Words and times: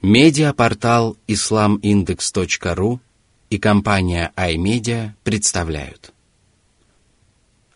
Медиапортал 0.00 1.16
islamindex.ru 1.26 3.00
и 3.50 3.58
компания 3.58 4.32
iMedia 4.36 5.10
представляют. 5.24 6.12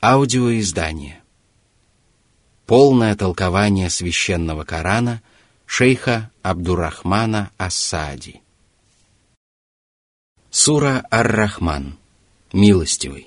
Аудиоиздание. 0.00 1.20
Полное 2.64 3.16
толкование 3.16 3.90
священного 3.90 4.62
Корана 4.62 5.20
шейха 5.66 6.30
Абдурахмана 6.42 7.50
Ассади. 7.56 8.40
Сура 10.48 11.04
Ар-Рахман. 11.10 11.98
Милостивый. 12.52 13.26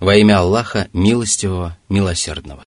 Во 0.00 0.16
имя 0.16 0.38
Аллаха 0.38 0.88
Милостивого, 0.94 1.76
Милосердного 1.90 2.64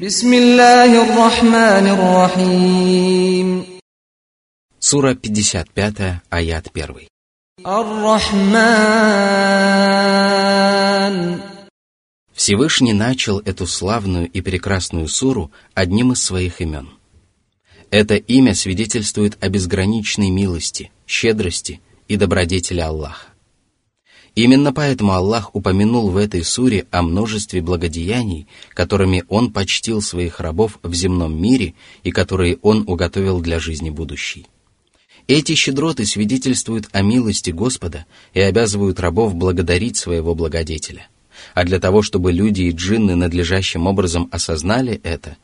بسم 0.00 0.28
الله 0.34 0.92
الرحمن 1.08 1.86
الرحيم 1.96 3.64
Сура 4.78 5.14
55, 5.14 6.20
аят 6.30 6.68
1. 6.74 7.08
الرحمن 7.66 8.66
Всевышний 12.34 12.92
начал 12.92 13.38
эту 13.38 13.66
славную 13.66 14.28
и 14.28 14.42
прекрасную 14.42 15.08
суру 15.08 15.50
одним 15.72 16.12
из 16.12 16.22
своих 16.22 16.60
имен. 16.60 16.90
Это 17.90 18.16
имя 18.16 18.54
свидетельствует 18.54 19.42
о 19.42 19.48
безграничной 19.48 20.28
милости, 20.28 20.92
щедрости 21.06 21.80
и 22.06 22.18
добродетели 22.18 22.80
Аллаха. 22.80 23.28
Именно 24.35 24.71
поэтому 24.71 25.11
Аллах 25.11 25.53
упомянул 25.55 26.09
в 26.09 26.15
этой 26.15 26.43
суре 26.43 26.85
о 26.89 27.01
множестве 27.01 27.61
благодеяний, 27.61 28.47
которыми 28.73 29.25
Он 29.27 29.51
почтил 29.51 30.01
своих 30.01 30.39
рабов 30.39 30.79
в 30.83 30.93
земном 30.93 31.39
мире 31.39 31.73
и 32.03 32.11
которые 32.11 32.57
Он 32.61 32.85
уготовил 32.87 33.41
для 33.41 33.59
жизни 33.59 33.89
будущей. 33.89 34.47
Эти 35.27 35.53
щедроты 35.55 36.05
свидетельствуют 36.05 36.87
о 36.93 37.01
милости 37.01 37.51
Господа 37.51 38.05
и 38.33 38.39
обязывают 38.39 38.99
рабов 38.99 39.35
благодарить 39.35 39.97
своего 39.97 40.33
благодетеля. 40.33 41.07
А 41.53 41.63
для 41.65 41.79
того, 41.79 42.01
чтобы 42.01 42.31
люди 42.31 42.63
и 42.63 42.71
джинны 42.71 43.15
надлежащим 43.15 43.85
образом 43.85 44.29
осознали 44.31 44.99
это, 45.03 45.37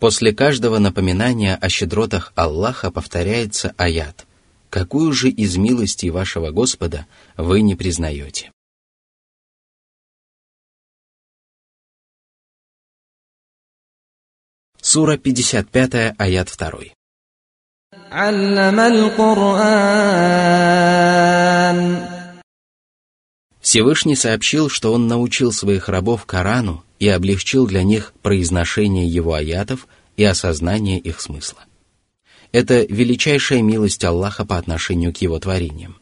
после 0.00 0.32
каждого 0.32 0.78
напоминания 0.78 1.54
о 1.54 1.68
щедротах 1.68 2.32
Аллаха 2.34 2.90
повторяется 2.90 3.72
аят– 3.76 4.26
какую 4.72 5.12
же 5.12 5.28
из 5.28 5.58
милостей 5.58 6.08
вашего 6.08 6.50
Господа 6.50 7.06
вы 7.36 7.60
не 7.60 7.74
признаете? 7.76 8.50
Сура 14.80 15.18
55, 15.18 16.14
аят 16.18 16.48
2. 16.56 16.70
Всевышний 23.60 24.16
сообщил, 24.16 24.70
что 24.70 24.94
он 24.94 25.06
научил 25.06 25.52
своих 25.52 25.90
рабов 25.90 26.24
Корану 26.24 26.82
и 26.98 27.08
облегчил 27.08 27.66
для 27.66 27.82
них 27.82 28.14
произношение 28.22 29.06
его 29.06 29.34
аятов 29.34 29.86
и 30.16 30.24
осознание 30.24 30.98
их 30.98 31.20
смысла. 31.20 31.60
Это 32.52 32.84
величайшая 32.84 33.62
милость 33.62 34.04
Аллаха 34.04 34.44
по 34.44 34.58
отношению 34.58 35.12
к 35.12 35.18
его 35.18 35.38
творениям. 35.38 35.96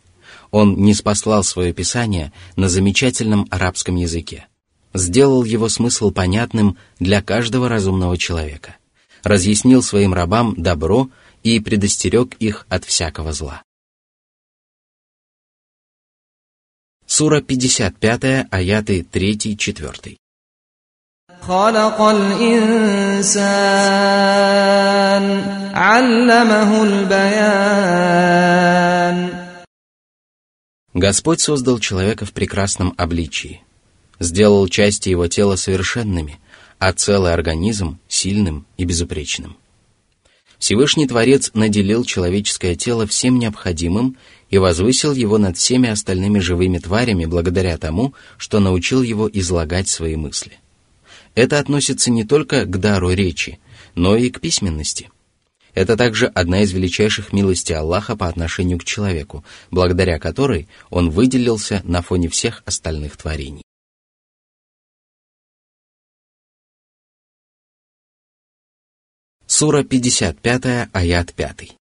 Он 0.50 0.76
не 0.76 0.94
спаслал 0.94 1.44
свое 1.44 1.72
писание 1.72 2.32
на 2.56 2.68
замечательном 2.68 3.46
арабском 3.50 3.94
языке, 3.94 4.48
сделал 4.92 5.44
его 5.44 5.68
смысл 5.68 6.10
понятным 6.10 6.76
для 6.98 7.22
каждого 7.22 7.68
разумного 7.68 8.18
человека, 8.18 8.76
разъяснил 9.22 9.80
своим 9.80 10.12
рабам 10.12 10.54
добро 10.56 11.08
и 11.44 11.60
предостерег 11.60 12.34
их 12.40 12.66
от 12.68 12.84
всякого 12.84 13.32
зла. 13.32 13.62
Сура 17.06 17.40
55, 17.40 18.48
аяты 18.50 19.00
3-4. 19.00 20.16
خلق 21.49 22.01
الإنسان 22.01 23.35
علمه 25.73 26.83
البيان 26.83 28.25
Господь 30.95 31.41
создал 31.41 31.79
человека 31.79 32.25
в 32.25 32.31
прекрасном 32.31 32.93
обличии, 32.97 33.61
сделал 34.19 34.67
части 34.69 35.09
его 35.09 35.27
тела 35.27 35.55
совершенными, 35.55 36.39
а 36.79 36.93
целый 36.93 37.33
организм 37.33 37.99
сильным 38.07 38.65
и 38.77 38.85
безупречным. 38.85 39.57
Всевышний 40.57 41.05
Творец 41.05 41.51
наделил 41.53 42.05
человеческое 42.05 42.75
тело 42.75 43.05
всем 43.05 43.37
необходимым 43.37 44.17
и 44.49 44.57
возвысил 44.57 45.13
его 45.13 45.37
над 45.37 45.57
всеми 45.57 45.89
остальными 45.89 46.39
живыми 46.39 46.79
тварями 46.79 47.25
благодаря 47.25 47.77
тому, 47.77 48.13
что 48.37 48.59
научил 48.59 49.01
его 49.03 49.29
излагать 49.31 49.89
свои 49.89 50.15
мысли – 50.15 50.65
это 51.34 51.58
относится 51.58 52.10
не 52.10 52.24
только 52.24 52.64
к 52.64 52.78
дару 52.78 53.10
речи, 53.10 53.60
но 53.94 54.16
и 54.16 54.30
к 54.30 54.40
письменности. 54.40 55.10
Это 55.74 55.96
также 55.96 56.26
одна 56.26 56.62
из 56.62 56.72
величайших 56.72 57.32
милостей 57.32 57.76
Аллаха 57.76 58.16
по 58.16 58.26
отношению 58.26 58.78
к 58.78 58.84
человеку, 58.84 59.44
благодаря 59.70 60.18
которой 60.18 60.68
он 60.90 61.10
выделился 61.10 61.80
на 61.84 62.02
фоне 62.02 62.28
всех 62.28 62.62
остальных 62.66 63.16
творений. 63.16 63.62
Сура 69.46 69.82
55, 69.82 70.88
аят 70.92 71.34
5. 71.34 71.76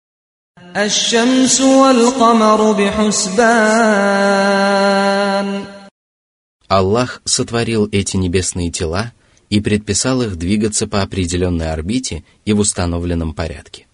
Аллах 6.68 7.22
сотворил 7.24 7.88
эти 7.92 8.16
небесные 8.16 8.70
тела 8.70 9.12
и 9.49 9.59
предписал 9.59 10.21
их 10.21 10.37
двигаться 10.37 10.87
по 10.87 11.01
определенной 11.01 11.71
орбите 11.71 12.23
и 12.45 12.53
в 12.53 12.59
установленном 12.59 13.33
порядке. 13.33 13.87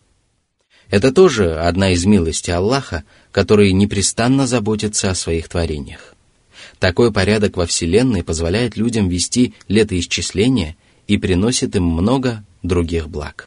Это 0.90 1.12
тоже 1.12 1.60
одна 1.60 1.92
из 1.92 2.06
милостей 2.06 2.54
Аллаха, 2.54 3.04
который 3.32 3.74
непрестанно 3.74 4.48
заботится 4.48 5.12
о 5.12 5.16
своих 5.16 5.50
творениях. 5.50 6.16
Такой 6.80 7.12
порядок 7.12 7.58
во 7.58 7.66
Вселенной 7.66 8.24
позволяет 8.24 8.78
людям 8.78 9.10
вести 9.10 9.54
летоисчисление 9.68 10.78
и 11.08 11.18
приносит 11.18 11.76
им 11.76 11.84
много 11.84 12.44
других 12.64 13.10
благ. 13.10 13.46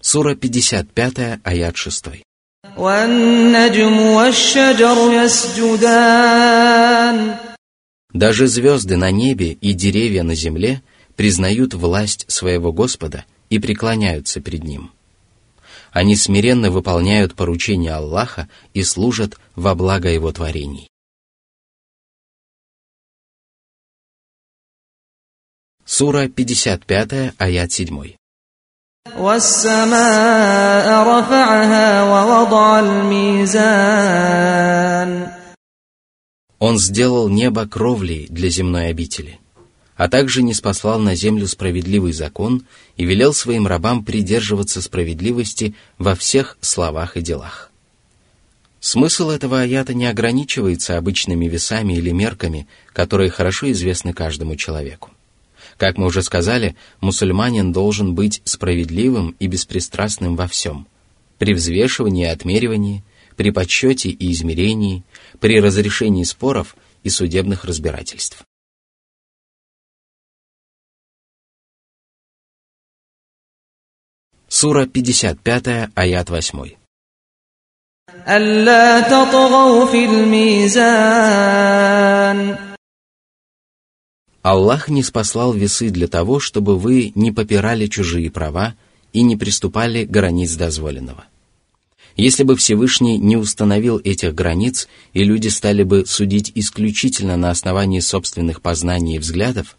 Сура 0.00 0.34
55, 0.34 1.40
аят 1.42 1.76
6. 1.76 2.04
والنجم 2.76 4.00
والشجر 4.00 5.12
يسجدان 5.24 6.36
даже 8.12 8.46
звезды 8.46 8.96
на 8.96 9.10
небе 9.10 9.52
и 9.52 9.72
деревья 9.72 10.22
на 10.22 10.34
земле 10.34 10.82
признают 11.16 11.74
власть 11.74 12.24
своего 12.30 12.72
Господа 12.72 13.24
и 13.50 13.58
преклоняются 13.58 14.40
перед 14.40 14.64
Ним. 14.64 14.92
Они 15.90 16.16
смиренно 16.16 16.70
выполняют 16.70 17.34
поручения 17.34 17.92
Аллаха 17.92 18.48
и 18.72 18.82
служат 18.82 19.38
во 19.54 19.74
благо 19.74 20.08
Его 20.08 20.32
творений. 20.32 20.88
Сура 25.84 26.28
55, 26.28 27.34
аят 27.38 27.72
7. 27.72 28.14
والسماء 29.18 30.86
رفعها 31.06 32.02
ووضع 32.02 32.80
الميزان 32.80 34.24
он 36.59 36.77
сделал 36.77 37.29
небо 37.29 37.65
кровлей 37.67 38.27
для 38.29 38.49
земной 38.49 38.89
обители, 38.89 39.39
а 39.95 40.09
также 40.09 40.43
не 40.43 40.53
спаслал 40.53 40.99
на 40.99 41.15
землю 41.15 41.47
справедливый 41.47 42.11
закон 42.13 42.65
и 42.97 43.05
велел 43.05 43.33
своим 43.33 43.65
рабам 43.65 44.03
придерживаться 44.03 44.81
справедливости 44.81 45.73
во 45.97 46.15
всех 46.15 46.57
словах 46.61 47.17
и 47.17 47.21
делах. 47.21 47.71
Смысл 48.81 49.29
этого 49.29 49.61
аята 49.61 49.93
не 49.93 50.05
ограничивается 50.05 50.97
обычными 50.97 51.47
весами 51.47 51.93
или 51.93 52.11
мерками, 52.11 52.67
которые 52.93 53.29
хорошо 53.29 53.71
известны 53.71 54.13
каждому 54.13 54.55
человеку. 54.55 55.11
Как 55.77 55.97
мы 55.97 56.05
уже 56.05 56.23
сказали, 56.23 56.75
мусульманин 57.01 57.71
должен 57.71 58.15
быть 58.15 58.41
справедливым 58.45 59.35
и 59.39 59.47
беспристрастным 59.47 60.35
во 60.35 60.47
всем, 60.47 60.87
при 61.37 61.53
взвешивании 61.53 62.25
и 62.25 62.29
отмеривании, 62.29 63.03
при 63.39 63.51
подсчете 63.51 64.09
и 64.09 64.33
измерении, 64.33 65.05
при 65.39 65.61
разрешении 65.61 66.25
споров 66.25 66.75
и 67.03 67.09
судебных 67.09 67.63
разбирательств. 67.63 68.43
Сура 74.49 74.87
55, 74.87 75.89
аят 75.95 76.29
8. 76.29 76.75
Аллах 84.41 84.89
не 84.89 85.01
спаслал 85.01 85.53
весы 85.53 85.89
для 85.91 86.09
того, 86.09 86.41
чтобы 86.41 86.77
вы 86.77 87.13
не 87.15 87.31
попирали 87.31 87.87
чужие 87.87 88.29
права 88.29 88.75
и 89.13 89.23
не 89.23 89.37
приступали 89.37 90.03
границ 90.03 90.55
дозволенного 90.55 91.23
Если 92.18 92.44
бы 92.44 92.56
Всевышний 92.56 93.18
не 93.18 93.36
установил 93.36 94.00
этих 94.02 94.34
границ, 94.34 94.88
и 95.12 95.24
люди 95.24 95.48
стали 95.48 95.82
бы 95.82 96.06
судить 96.06 96.52
исключительно 96.54 97.36
на 97.36 97.50
основании 97.50 98.00
собственных 98.00 98.62
познаний 98.62 99.16
и 99.16 99.18
взглядов, 99.18 99.76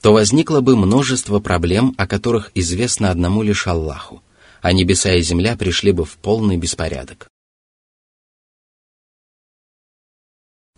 то 0.00 0.12
возникло 0.12 0.60
бы 0.60 0.76
множество 0.76 1.38
проблем, 1.38 1.94
о 1.96 2.06
которых 2.06 2.50
известно 2.54 3.10
одному 3.10 3.42
лишь 3.42 3.66
Аллаху, 3.66 4.22
а 4.62 4.72
небеса 4.72 5.14
и 5.14 5.22
земля 5.22 5.56
пришли 5.56 5.92
бы 5.92 6.04
в 6.04 6.16
полный 6.16 6.56
беспорядок. 6.56 7.28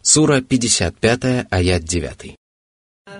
Сура 0.02 0.40
55, 0.40 1.46
аят 1.50 1.84
9. 1.84 2.34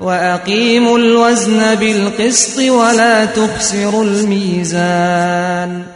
وأقيموا 0.00 0.98
الوزن 0.98 1.74
بالقسط 1.74 2.58
ولا 2.58 3.24
تخسروا 3.24 4.04
الميزان 4.04 5.86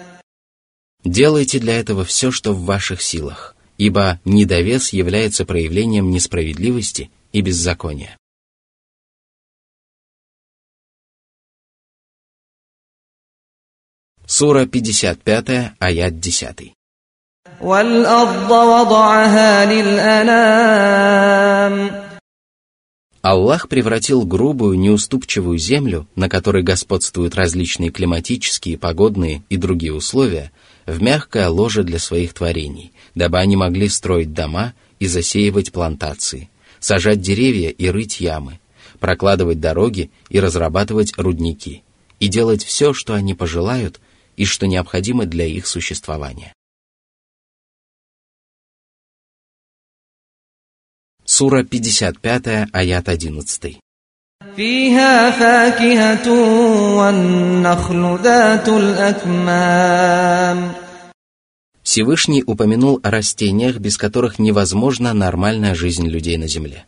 Делайте 1.06 1.58
для 1.58 1.78
этого 1.78 2.04
все, 2.04 2.30
что 2.30 2.52
в 2.52 2.64
ваших 2.64 3.02
силах, 3.02 3.56
ибо 3.76 4.20
недовес 4.24 4.92
является 4.92 5.44
проявлением 5.44 6.10
несправедливости 6.10 7.10
и 7.32 7.40
беззакония. 7.40 8.16
Сура 14.26 14.66
55, 14.66 15.74
аят 15.78 16.20
10. 16.20 16.72
والأرض 17.60 18.50
وضعها 18.50 19.64
للأنام 19.66 20.92
Аллах 23.29 23.67
превратил 23.67 24.23
грубую, 24.23 24.79
неуступчивую 24.79 25.57
землю, 25.57 26.07
на 26.15 26.29
которой 26.29 26.63
господствуют 26.63 27.35
различные 27.35 27.89
климатические, 27.89 28.77
погодные 28.77 29.43
и 29.49 29.57
другие 29.57 29.93
условия, 29.93 30.53
в 30.85 31.01
мягкое 31.01 31.49
ложе 31.49 31.83
для 31.83 31.99
своих 31.99 32.33
творений, 32.33 32.93
дабы 33.15 33.39
они 33.39 33.57
могли 33.57 33.89
строить 33.89 34.31
дома 34.31 34.75
и 34.99 35.07
засеивать 35.07 35.73
плантации, 35.73 36.49
сажать 36.79 37.19
деревья 37.19 37.67
и 37.67 37.89
рыть 37.89 38.21
ямы, 38.21 38.61
прокладывать 38.97 39.59
дороги 39.59 40.09
и 40.29 40.39
разрабатывать 40.39 41.11
рудники, 41.17 41.83
и 42.21 42.29
делать 42.29 42.63
все, 42.63 42.93
что 42.93 43.13
они 43.13 43.33
пожелают 43.33 43.99
и 44.37 44.45
что 44.45 44.67
необходимо 44.67 45.25
для 45.25 45.45
их 45.45 45.67
существования. 45.67 46.53
Сура 51.36 51.64
55, 51.64 52.68
аят 52.72 53.08
11. 53.08 53.78
فيها 54.56 55.30
فاكهة 55.30 56.28
والنخل 56.96 58.18
ذات 58.22 58.68
الأكمام 58.68 60.72
Всевышний 61.82 62.44
упомянул 62.46 63.00
о 63.02 63.10
растениях, 63.10 63.78
без 63.78 63.96
которых 63.96 64.38
невозможна 64.38 65.14
нормальная 65.14 65.74
жизнь 65.74 66.06
людей 66.06 66.36
на 66.36 66.48
земле. 66.48 66.84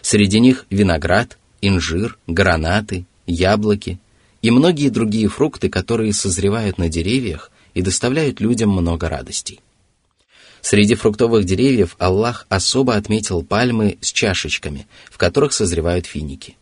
Среди 0.00 0.38
них 0.38 0.66
виноград, 0.70 1.36
инжир, 1.60 2.18
гранаты, 2.28 3.04
яблоки 3.26 3.98
и 4.42 4.52
многие 4.52 4.90
другие 4.90 5.28
фрукты, 5.28 5.68
которые 5.68 6.12
созревают 6.12 6.78
на 6.78 6.88
деревьях 6.88 7.50
и 7.74 7.82
доставляют 7.82 8.40
людям 8.40 8.70
много 8.70 9.08
радостей. 9.08 9.58
Среди 10.61 10.95
фруктовых 10.95 11.43
деревьев 11.43 11.95
Аллах 11.97 12.45
особо 12.49 12.95
отметил 12.95 13.43
пальмы 13.43 13.97
с 13.99 14.11
чашечками, 14.11 14.87
в 15.09 15.17
которых 15.17 15.53
созревают 15.53 16.05
финики. 16.05 16.55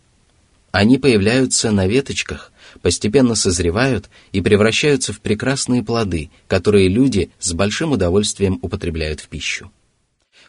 Они 0.71 0.97
появляются 0.97 1.71
на 1.71 1.87
веточках, 1.87 2.51
постепенно 2.81 3.35
созревают 3.35 4.09
и 4.31 4.41
превращаются 4.41 5.13
в 5.13 5.19
прекрасные 5.19 5.83
плоды, 5.83 6.29
которые 6.47 6.87
люди 6.87 7.31
с 7.39 7.53
большим 7.53 7.91
удовольствием 7.91 8.59
употребляют 8.61 9.19
в 9.19 9.27
пищу. 9.27 9.71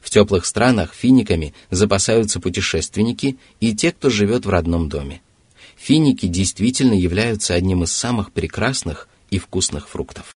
В 0.00 0.10
теплых 0.10 0.46
странах 0.46 0.94
финиками 0.94 1.54
запасаются 1.70 2.40
путешественники 2.40 3.38
и 3.60 3.74
те, 3.74 3.92
кто 3.92 4.10
живет 4.10 4.46
в 4.46 4.50
родном 4.50 4.88
доме. 4.88 5.20
Финики 5.76 6.26
действительно 6.26 6.94
являются 6.94 7.54
одним 7.54 7.84
из 7.84 7.92
самых 7.92 8.32
прекрасных 8.32 9.08
и 9.30 9.38
вкусных 9.38 9.88
фруктов. 9.88 10.34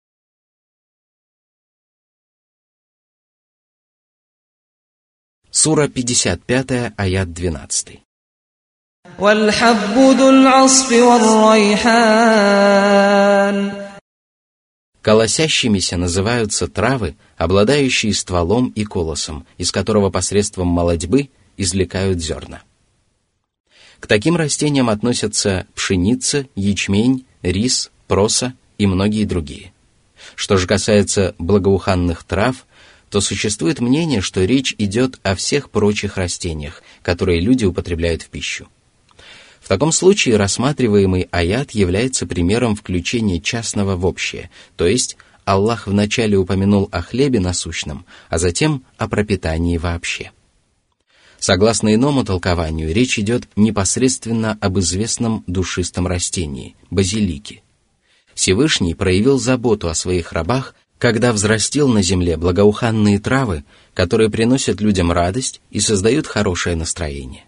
Сура 5.55 5.88
55, 5.88 6.94
аят 6.97 7.31
12. 7.31 8.00
Колосящимися 15.03 15.97
называются 15.97 16.67
травы, 16.67 17.15
обладающие 17.38 18.15
стволом 18.15 18.69
и 18.69 18.83
колосом, 18.83 19.45
из 19.59 19.71
которого 19.71 20.09
посредством 20.09 20.69
молодьбы 20.69 21.29
извлекают 21.57 22.19
зерна. 22.19 22.63
К 23.99 24.07
таким 24.07 24.35
растениям 24.35 24.89
относятся 24.89 25.67
пшеница, 25.75 26.47
ячмень, 26.56 27.27
рис, 27.44 27.91
проса 28.07 28.56
и 28.79 28.88
многие 28.88 29.25
другие. 29.25 29.71
Что 30.33 30.57
же 30.57 30.65
касается 30.65 31.35
благоуханных 31.38 32.23
трав– 32.23 32.65
то 33.13 33.21
существует 33.21 33.80
мнение, 33.80 34.21
что 34.21 34.44
речь 34.44 34.74
идет 34.80 35.19
о 35.21 35.36
всех 35.36 35.69
прочих 35.69 36.18
растениях, 36.18 36.81
которые 37.04 37.42
люди 37.42 37.63
употребляют 37.63 38.24
в 38.24 38.30
пищу. 38.30 38.68
В 39.62 39.68
таком 39.68 39.92
случае 39.92 40.36
рассматриваемый 40.36 41.27
аят 41.30 41.71
является 41.71 42.25
примером 42.25 42.75
включения 42.75 43.39
частного 43.39 43.95
в 43.98 44.07
общее, 44.07 44.50
то 44.77 44.88
есть 44.88 45.15
Аллах 45.45 45.86
вначале 45.86 46.38
упомянул 46.38 46.89
о 46.92 47.04
хлебе 47.04 47.39
насущном, 47.39 48.07
а 48.30 48.39
затем 48.39 48.83
о 48.98 49.07
пропитании 49.07 49.77
вообще. 49.77 50.31
Согласно 51.38 51.94
иному 51.94 52.25
толкованию, 52.25 52.92
речь 52.95 53.19
идет 53.19 53.48
непосредственно 53.56 54.57
об 54.59 54.80
известном 54.80 55.44
душистом 55.45 56.07
растении– 56.07 56.75
базилике. 56.89 57.62
Всевышний 58.33 58.95
проявил 58.95 59.38
заботу 59.38 59.88
о 59.88 59.94
своих 59.94 60.33
рабах 60.33 60.74
когда 60.98 61.34
взрастил 61.34 61.88
на 61.88 62.01
земле 62.01 62.38
благоуханные 62.38 63.19
травы, 63.19 63.63
которые 63.94 64.30
приносят 64.30 64.81
людям 64.81 65.12
радость 65.12 65.62
и 65.69 65.80
создают 65.80 66.28
хорошее 66.28 66.75
настроение. 66.75 67.45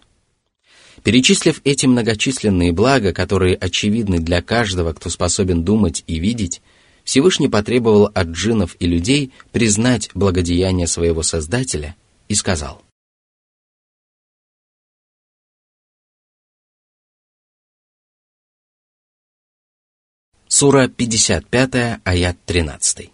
Перечислив 1.02 1.60
эти 1.64 1.86
многочисленные 1.86 2.72
блага, 2.72 3.12
которые 3.12 3.56
очевидны 3.56 4.18
для 4.18 4.42
каждого, 4.42 4.92
кто 4.92 5.08
способен 5.08 5.62
думать 5.62 6.02
и 6.06 6.18
видеть, 6.18 6.62
Всевышний 7.04 7.48
потребовал 7.48 8.10
от 8.12 8.28
джинов 8.28 8.76
и 8.80 8.86
людей 8.86 9.32
признать 9.52 10.10
благодеяние 10.14 10.88
своего 10.88 11.22
Создателя 11.22 11.94
и 12.28 12.34
сказал. 12.34 12.82
Сура 20.48 20.88
55, 20.88 22.00
аят 22.04 22.36
13. 22.46 23.10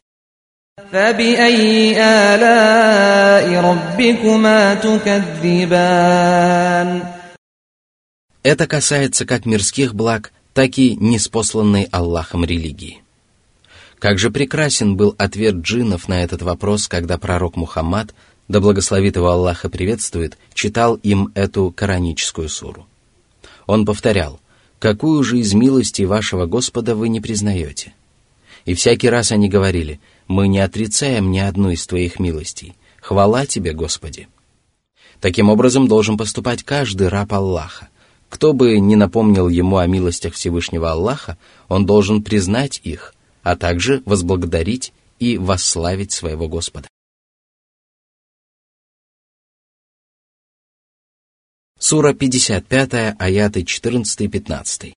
فبأي 0.92 1.98
آلاء 2.00 3.48
ربكما 3.60 4.76
تكذبان 4.76 6.28
Это 8.44 8.68
касается 8.68 9.26
как 9.26 9.46
мирских 9.46 9.94
благ, 9.94 10.32
так 10.54 10.78
и 10.78 10.96
неспосланной 10.96 11.90
Аллахом 11.92 12.46
религии. 12.46 13.02
Как 14.00 14.20
же 14.20 14.30
прекрасен 14.30 14.96
был 14.96 15.16
ответ 15.18 15.56
джиннов 15.56 16.08
на 16.08 16.24
этот 16.24 16.44
вопрос, 16.44 16.88
когда 16.88 17.18
пророк 17.18 17.58
Мухаммад, 17.58 18.16
да 18.48 18.62
благословит 18.62 19.18
его 19.18 19.28
Аллаха 19.30 19.68
приветствует, 19.70 20.38
читал 20.54 20.96
им 20.96 21.32
эту 21.36 21.72
кораническую 21.72 22.48
суру. 22.48 22.88
Он 23.66 23.84
повторял, 23.86 24.40
«Какую 24.80 25.24
же 25.24 25.40
из 25.40 25.54
милостей 25.54 26.06
вашего 26.06 26.46
Господа 26.46 26.96
вы 26.96 27.10
не 27.10 27.20
признаете?» 27.20 27.94
И 28.64 28.76
всякий 28.76 29.10
раз 29.10 29.32
они 29.34 29.50
говорили – 29.50 30.10
мы 30.29 30.49
не 30.49 30.61
отрицаем 30.61 31.31
ни 31.31 31.39
одну 31.39 31.71
из 31.71 31.87
Твоих 31.87 32.19
милостей. 32.19 32.75
Хвала 33.01 33.47
Тебе, 33.47 33.73
Господи. 33.73 34.29
Таким 35.21 35.51
образом 35.51 35.89
должен 35.89 36.17
поступать 36.17 36.65
каждый 36.65 37.09
раб 37.09 37.33
Аллаха. 37.33 37.89
Кто 38.29 38.53
бы 38.53 38.81
ни 38.81 38.95
напомнил 38.95 39.49
ему 39.49 39.77
о 39.77 39.87
милостях 39.87 40.35
Всевышнего 40.35 40.91
Аллаха, 40.91 41.37
он 41.69 41.85
должен 41.87 42.23
признать 42.23 42.81
их, 42.83 43.15
а 43.43 43.57
также 43.57 44.03
возблагодарить 44.07 44.93
и 45.19 45.39
восславить 45.39 46.13
своего 46.13 46.49
Господа. 46.49 46.89
Сура 51.79 52.15
55, 52.15 53.17
аяты 53.19 53.63
14-15. 53.63 54.95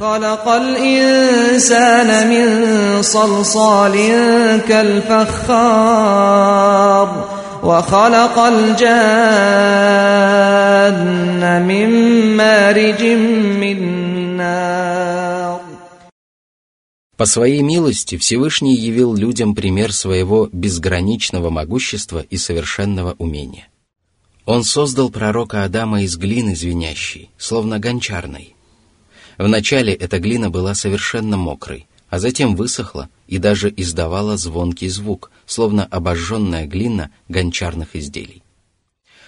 خلق 0.00 0.48
الإنسان 0.48 2.28
من 2.32 2.46
صلصال 3.02 3.94
كالفخار 4.68 5.78
وخلق 7.62 8.38
الجان 8.38 8.86
من 11.68 11.88
مارج 12.36 13.02
من 13.60 13.78
نار 14.36 15.60
По 17.16 17.26
своей 17.26 17.60
милости 17.60 18.16
Всевышний 18.16 18.74
явил 18.74 19.14
людям 19.14 19.54
пример 19.54 19.92
своего 19.92 20.48
безграничного 20.50 21.50
могущества 21.50 22.20
и 22.20 22.38
совершенного 22.38 23.14
умения. 23.18 23.68
Он 24.46 24.64
создал 24.64 25.10
пророка 25.10 25.64
Адама 25.64 26.00
из 26.02 26.16
глины 26.16 26.56
звенящей, 26.56 27.28
словно 27.36 27.78
гончарной. 27.78 28.53
Вначале 29.37 29.93
эта 29.93 30.19
глина 30.19 30.49
была 30.49 30.75
совершенно 30.75 31.37
мокрой, 31.37 31.87
а 32.09 32.19
затем 32.19 32.55
высохла 32.55 33.09
и 33.27 33.37
даже 33.37 33.73
издавала 33.75 34.37
звонкий 34.37 34.87
звук, 34.87 35.31
словно 35.45 35.85
обожженная 35.85 36.65
глина 36.65 37.11
гончарных 37.27 37.95
изделий. 37.95 38.43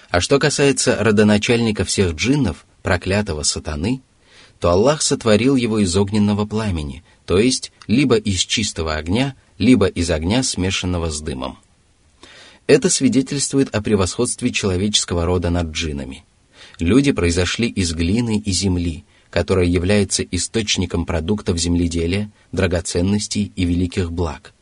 А 0.10 0.22
что 0.22 0.40
касается 0.40 0.96
родоначальника 1.00 1.84
всех 1.84 2.14
джиннов, 2.14 2.66
проклятого 2.82 3.44
сатаны, 3.44 4.02
то 4.60 4.72
Аллах 4.72 5.02
сотворил 5.02 5.56
его 5.56 5.80
из 5.80 5.96
огненного 5.96 6.46
пламени, 6.46 7.04
то 7.26 7.38
есть 7.38 7.72
либо 7.88 8.16
из 8.16 8.40
чистого 8.40 8.96
огня, 8.96 9.36
либо 9.58 9.88
из 9.88 10.10
огня, 10.10 10.44
смешанного 10.44 11.10
с 11.10 11.20
дымом. 11.20 11.58
Это 12.66 12.90
свидетельствует 12.90 13.74
о 13.76 13.82
превосходстве 13.82 14.52
человеческого 14.52 15.26
рода 15.26 15.50
над 15.50 15.72
джинами. 15.72 16.24
Люди 16.80 17.12
произошли 17.12 17.68
из 17.68 17.94
глины 17.94 18.40
и 18.40 18.52
земли, 18.52 19.06
которая 19.31 19.67
является 19.67 20.23
источником 20.23 21.07
продуктов 21.07 21.59
земледелия, 21.59 22.31
драгоценностей 22.53 23.53
и 23.57 23.65
великих 23.65 24.13
благ, 24.13 24.53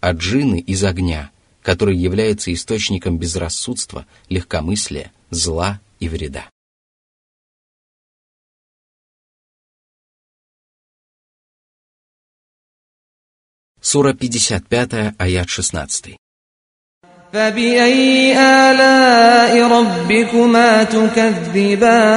а 0.00 0.12
джины 0.12 0.60
из 0.60 0.84
огня, 0.84 1.30
который 1.62 1.96
является 1.96 2.52
источником 2.52 3.18
безрассудства, 3.18 4.06
легкомыслия, 4.28 5.12
зла 5.30 5.80
и 5.98 6.08
вреда. 6.08 6.48
Сура 13.80 14.12
55, 14.12 15.14
аят 15.18 15.48
16. 15.48 16.16
فبأي 17.32 18.34
آلاء 18.38 19.62
ربكما 19.62 20.84
تكذبان 20.84 22.10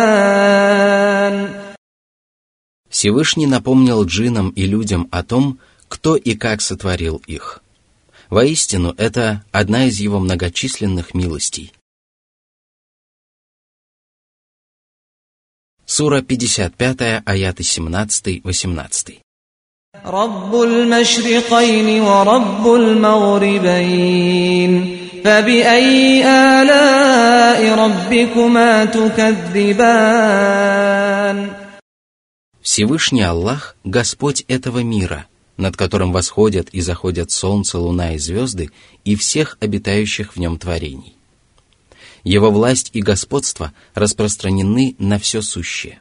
Всевышний 2.94 3.48
напомнил 3.48 4.06
джинам 4.06 4.52
и 4.52 4.68
людям 4.68 5.08
о 5.10 5.24
том, 5.24 5.58
кто 5.88 6.16
и 6.16 6.36
как 6.36 6.62
сотворил 6.62 7.24
их. 7.26 7.64
Воистину, 8.30 8.94
это 8.98 9.44
одна 9.52 9.86
из 9.88 10.00
его 10.00 10.20
многочисленных 10.20 11.16
милостей. 11.16 11.74
Сура 15.88 16.22
55, 16.22 17.24
аяты 17.26 17.64
17-18. 17.64 19.22
رب 20.06 20.56
المشرقين 20.56 22.02
ورب 22.02 22.68
المغربين 22.76 24.72
فبأي 25.24 26.26
آلاء 26.26 27.76
ربكما 27.76 28.86
تكذبان 28.86 30.24
Всевышний 32.61 33.23
Аллах– 33.23 33.77
Господь 33.85 34.45
этого 34.49 34.83
мира, 34.83 35.27
над 35.57 35.77
которым 35.77 36.13
восходят 36.13 36.69
и 36.71 36.81
заходят 36.81 37.31
солнце, 37.31 37.79
луна 37.79 38.15
и 38.15 38.19
звезды 38.19 38.71
и 39.05 39.17
всех 39.17 39.57
обитающих 39.61 40.35
в 40.35 40.39
нем 40.39 40.59
творений. 40.59 41.15
Его 42.25 42.51
власть 42.51 42.91
и 42.93 43.01
господство 43.01 43.73
распространены 43.95 44.97
на 44.99 45.19
все 45.19 45.41
сущее. 45.41 46.01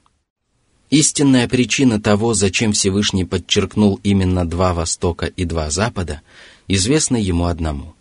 Истинная 0.90 1.48
причина 1.48 2.02
того, 2.02 2.34
зачем 2.34 2.72
Всевышний 2.72 3.26
подчеркнул 3.26 4.00
именно 4.04 4.48
два 4.48 4.74
Востока 4.74 5.26
и 5.26 5.44
два 5.46 5.70
Запада, 5.70 6.22
известна 6.68 7.18
ему 7.18 7.46
одному. 7.46 7.94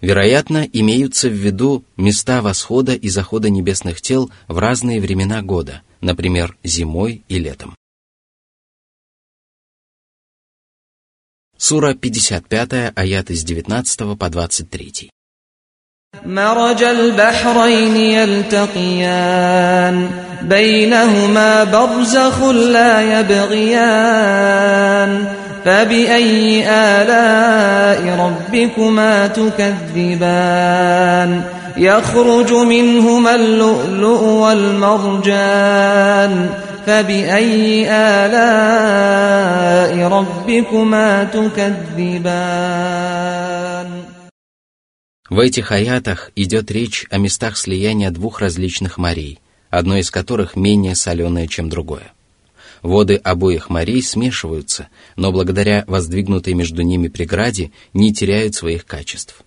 Вероятно, 0.00 0.68
имеются 0.72 1.28
в 1.28 1.32
виду 1.32 1.84
места 1.96 2.42
восхода 2.42 2.94
и 2.94 3.08
захода 3.08 3.50
небесных 3.50 4.00
тел 4.00 4.30
в 4.48 4.58
разные 4.58 5.00
времена 5.00 5.42
года, 5.42 5.82
например, 6.00 6.56
зимой 6.64 7.22
и 7.28 7.38
летом. 7.38 7.74
Сура 11.61 11.95
55, 11.95 12.93
аяты 12.95 13.35
с 13.35 13.43
19 13.43 14.17
по 14.17 14.29
23. 14.29 15.09
مرج 16.25 16.83
البحرين 16.83 17.95
يلتقيان 18.17 20.09
بينهما 20.41 21.63
برزخ 21.63 22.43
لا 22.43 23.19
يبغيان 23.19 24.47
فبأي 25.65 26.63
آلاء 26.69 28.15
ربكما 28.19 29.27
تكذبان 29.27 30.77
يخرج 31.77 32.53
منهما 32.53 33.35
اللؤلؤ 33.35 34.23
والمرجان 34.23 35.89
فبأي 36.87 37.89
آلاء 37.91 39.57
ربكما 40.07 41.23
تكذبان 41.23 42.87
В 45.29 45.39
этих 45.39 45.73
аятах 45.73 46.31
идет 46.37 46.71
речь 46.71 47.05
о 47.09 47.17
местах 47.17 47.57
слияния 47.57 48.11
двух 48.11 48.39
различных 48.39 48.97
морей, 48.97 49.39
одно 49.69 49.97
из 49.97 50.09
которых 50.09 50.55
менее 50.55 50.95
соленое, 50.95 51.49
чем 51.49 51.67
другое. 51.67 52.13
Воды 52.81 53.15
обоих 53.15 53.69
морей 53.69 54.01
смешиваются, 54.01 54.87
но 55.17 55.33
благодаря 55.33 55.83
воздвигнутой 55.85 56.53
между 56.53 56.81
ними 56.81 57.09
преграде 57.09 57.71
не 57.93 58.13
теряют 58.13 58.55
своих 58.55 58.85
качеств. 58.85 59.41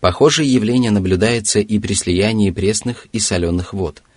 Похожее 0.00 0.52
явление 0.52 0.90
наблюдается 0.90 1.60
и 1.60 1.78
при 1.78 1.94
слиянии 1.94 2.50
пресных 2.50 3.06
и 3.12 3.20
соленых 3.20 3.72
вод – 3.72 4.09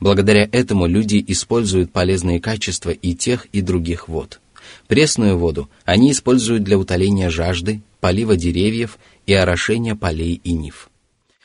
Благодаря 0.00 0.48
этому 0.52 0.86
люди 0.86 1.24
используют 1.26 1.92
полезные 1.92 2.40
качества 2.40 2.90
и 2.90 3.14
тех, 3.14 3.46
и 3.46 3.60
других 3.60 4.08
вод. 4.08 4.40
Пресную 4.86 5.36
воду 5.36 5.68
они 5.84 6.12
используют 6.12 6.62
для 6.62 6.78
утоления 6.78 7.30
жажды, 7.30 7.82
полива 8.00 8.36
деревьев 8.36 8.98
и 9.26 9.34
орошения 9.34 9.94
полей 9.94 10.40
и 10.44 10.52
нив. 10.52 10.88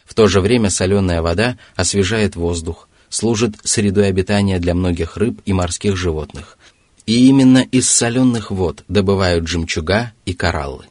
В 0.06 0.14
то 0.14 0.28
же 0.28 0.42
время 0.42 0.70
соленая 0.70 1.22
вода 1.22 1.58
освежает 1.76 2.36
воздух, 2.36 2.88
служит 3.10 3.56
средой 3.64 4.08
обитания 4.08 4.60
для 4.60 4.76
многих 4.76 5.18
рыб 5.18 5.42
и 5.46 5.54
морских 5.54 5.96
животных. 5.98 6.58
И 7.06 7.28
именно 7.28 7.60
из 7.60 7.90
соленых 7.90 8.52
вод 8.52 8.84
добывают 8.88 9.48
жемчуга 9.48 10.14
и 10.26 10.34
кораллы. 10.34 10.86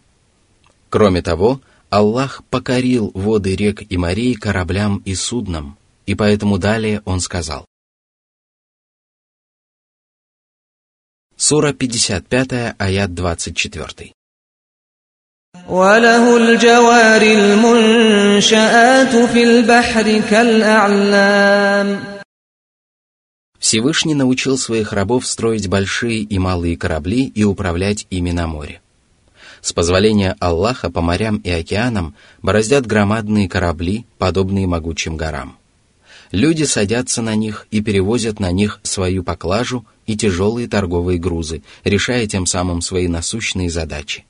Кроме 0.90 1.22
того, 1.22 1.60
Аллах 1.88 2.42
покорил 2.50 3.10
воды 3.14 3.54
рек 3.54 3.82
и 3.88 3.96
морей 3.96 4.34
кораблям 4.34 5.00
и 5.04 5.14
суднам– 5.14 5.76
и 6.05 6.15
поэтому 6.15 6.57
далее 6.57 7.01
он 7.05 7.19
сказал. 7.19 7.65
Сура 11.35 11.73
55, 11.73 12.75
аят 12.79 13.13
24. 13.13 14.13
وله 15.69 16.37
الجوار 16.37 17.21
المنشآت 17.21 19.15
في 19.15 19.43
البحر 19.43 20.21
كالأعلام 20.29 21.99
Всевышний 23.59 24.13
научил 24.13 24.57
своих 24.57 24.93
рабов 24.93 25.25
строить 25.27 25.67
большие 25.67 26.21
и 26.21 26.39
малые 26.39 26.77
корабли 26.77 27.25
и 27.25 27.43
управлять 27.43 28.05
ими 28.09 28.31
на 28.31 28.47
море. 28.47 28.81
С 29.61 29.73
позволения 29.73 30.35
Аллаха 30.39 30.89
по 30.89 31.01
морям 31.01 31.37
и 31.37 31.49
океанам 31.49 32.15
бороздят 32.41 32.85
громадные 32.85 33.49
корабли, 33.49 34.05
подобные 34.19 34.67
могучим 34.67 35.17
горам. 35.17 35.57
Люди 36.32 36.64
садятся 36.64 37.20
на 37.20 37.34
них 37.34 37.66
и 37.70 37.82
перевозят 37.82 38.40
на 38.40 38.50
них 38.50 38.80
свою 38.82 39.22
поклажу 39.22 39.84
и 40.06 40.16
тяжелые 40.16 40.66
торговые 40.66 41.18
грузы, 41.18 41.62
решая 41.84 42.26
тем 42.26 42.46
самым 42.46 42.80
свои 42.80 43.06
насущные 43.06 43.68
задачи. 43.68 44.24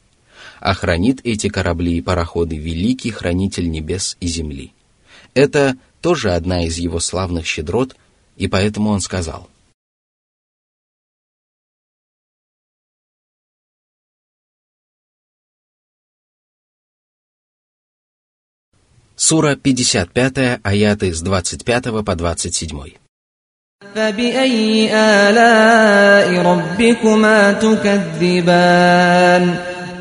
А 0.59 0.75
хранит 0.75 1.21
эти 1.23 1.49
корабли 1.49 1.97
и 1.97 2.03
пароходы 2.03 2.57
великий 2.57 3.11
хранитель 3.11 3.71
небес 3.71 4.17
и 4.21 4.27
земли. 4.27 4.73
Это 5.35 5.77
тоже 6.01 6.33
одна 6.33 6.65
из 6.67 6.77
его 6.77 6.99
славных 6.99 7.47
щедрот, 7.47 7.95
и 8.37 8.49
поэтому 8.49 8.91
он 8.91 9.01
сказал, 9.01 9.49
Сура 19.22 19.56
55, 19.56 20.60
аяты 20.64 21.14
с 21.14 21.22
25 21.22 22.06
по 22.06 22.16
27. 22.16 22.98
فبأي 23.96 24.90
آلاء 24.94 26.42
ربكما 26.42 27.54
تكذبان 27.54 29.44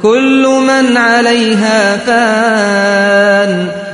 كل 0.02 0.42
من 0.68 0.96
عليها 0.96 1.96
فان 1.96 3.50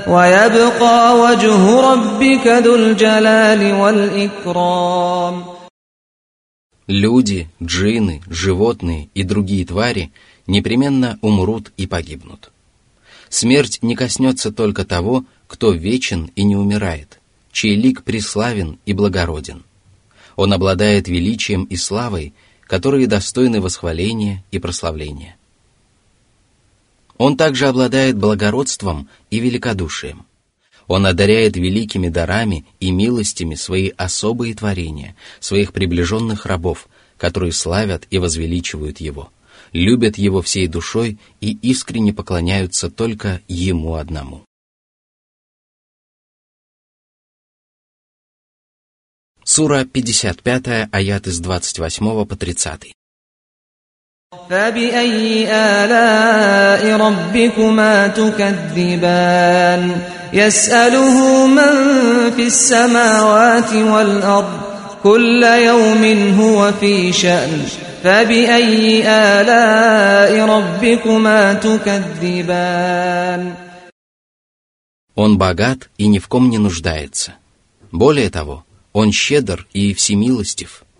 ويبقى 0.08 1.18
وجه 1.18 1.80
ربك 1.80 2.46
ذو 2.46 2.74
الجلال 2.74 3.72
والإكرام 3.72 5.44
Люди, 6.88 7.48
джины, 7.62 8.20
животные 8.28 9.08
и 9.14 9.22
другие 9.22 9.64
твари 9.64 10.12
непременно 10.46 11.18
умрут 11.22 11.72
и 11.76 11.86
погибнут. 11.86 12.50
Смерть 13.29 13.79
не 13.81 13.95
коснется 13.95 14.51
только 14.51 14.85
того, 14.85 15.25
кто 15.47 15.71
вечен 15.71 16.31
и 16.35 16.43
не 16.43 16.55
умирает, 16.55 17.19
чей 17.51 17.75
лик 17.75 18.03
преславен 18.03 18.79
и 18.85 18.93
благороден. 18.93 19.63
Он 20.35 20.53
обладает 20.53 21.07
величием 21.07 21.63
и 21.65 21.75
славой, 21.75 22.33
которые 22.61 23.07
достойны 23.07 23.59
восхваления 23.61 24.43
и 24.51 24.59
прославления. 24.59 25.35
Он 27.17 27.35
также 27.35 27.67
обладает 27.67 28.17
благородством 28.17 29.09
и 29.31 29.39
великодушием. 29.39 30.25
Он 30.87 31.05
одаряет 31.05 31.57
великими 31.57 32.07
дарами 32.07 32.65
и 32.79 32.91
милостями 32.91 33.55
свои 33.55 33.91
особые 33.97 34.53
творения, 34.53 35.15
своих 35.39 35.73
приближенных 35.73 36.45
рабов, 36.45 36.87
которые 37.17 37.51
славят 37.51 38.05
и 38.09 38.19
возвеличивают 38.19 39.01
Его, 39.01 39.31
любят 39.72 40.18
Его 40.18 40.42
всей 40.42 40.68
душой 40.68 41.18
и 41.40 41.52
искренне 41.62 42.12
поклоняются 42.12 42.90
только 42.90 43.40
Ему 43.48 43.94
одному. 43.94 44.44
Сура 49.44 49.84
55, 49.92 50.88
аят 50.92 51.26
из 51.26 51.40
28 51.40 52.26
по 52.26 52.36
30. 52.36 52.92
فبأي 54.50 55.46
آلاء 55.50 56.96
ربكما 56.96 58.06
تكذبان 58.08 60.00
يسأله 60.32 61.46
من 61.46 61.72
في 62.36 62.46
السماوات 62.46 63.74
والأرض 63.74 64.60
كل 65.02 65.42
يوم 65.42 66.04
هو 66.40 66.72
في 66.72 67.12
شأن 67.12 67.62
فبأي 68.02 69.08
آلاء 69.08 70.46
ربكما 70.46 71.54
تكذبان 71.54 73.54
Он 75.14 75.36
богат 75.36 75.90
и 75.98 76.06
ни 76.06 76.18
в 76.18 76.28
ком 76.28 76.48
не 76.48 76.58
нуждается. 76.58 77.34
Более 77.90 78.30
того, 78.30 78.64
он 78.94 79.12
щедр 79.12 79.66
и 79.74 79.92
всемилостив – 79.92 80.92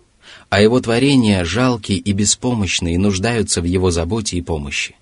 а 0.53 0.61
его 0.61 0.79
творения 0.79 1.43
жалкие 1.45 1.97
и 1.97 2.11
беспомощные 2.11 2.93
и 2.93 2.99
нуждаются 2.99 3.59
в 3.59 3.63
его 3.63 3.89
заботе 3.89 4.37
и 4.37 4.43
помощи. 4.43 4.95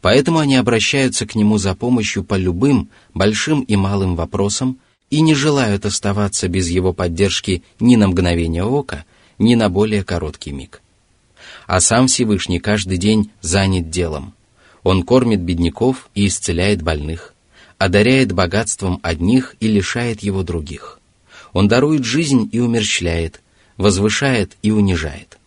Поэтому 0.00 0.38
они 0.38 0.56
обращаются 0.56 1.26
к 1.26 1.34
нему 1.34 1.58
за 1.58 1.74
помощью 1.74 2.24
по 2.24 2.36
любым, 2.36 2.88
большим 3.12 3.60
и 3.60 3.76
малым 3.76 4.16
вопросам 4.16 4.78
и 5.10 5.20
не 5.20 5.34
желают 5.34 5.84
оставаться 5.84 6.48
без 6.48 6.70
его 6.70 6.94
поддержки 6.94 7.62
ни 7.80 7.96
на 7.96 8.08
мгновение 8.08 8.64
ока, 8.64 9.04
ни 9.36 9.56
на 9.56 9.68
более 9.68 10.04
короткий 10.04 10.52
миг. 10.52 10.80
А 11.67 11.79
сам 11.79 12.07
Всевышний 12.07 12.59
каждый 12.59 12.97
день 12.97 13.31
занят 13.41 13.89
делом. 13.89 14.33
Он 14.83 15.03
кормит 15.03 15.41
бедняков 15.41 16.09
и 16.13 16.27
исцеляет 16.27 16.81
больных, 16.81 17.33
одаряет 17.77 18.33
богатством 18.33 18.99
одних 19.01 19.55
и 19.59 19.67
лишает 19.67 20.21
его 20.21 20.43
других. 20.43 20.99
Он 21.53 21.67
дарует 21.67 22.03
жизнь 22.03 22.49
и 22.51 22.59
умерщвляет, 22.59 23.41
возвышает 23.77 24.57
и 24.61 24.71
унижает. 24.71 25.37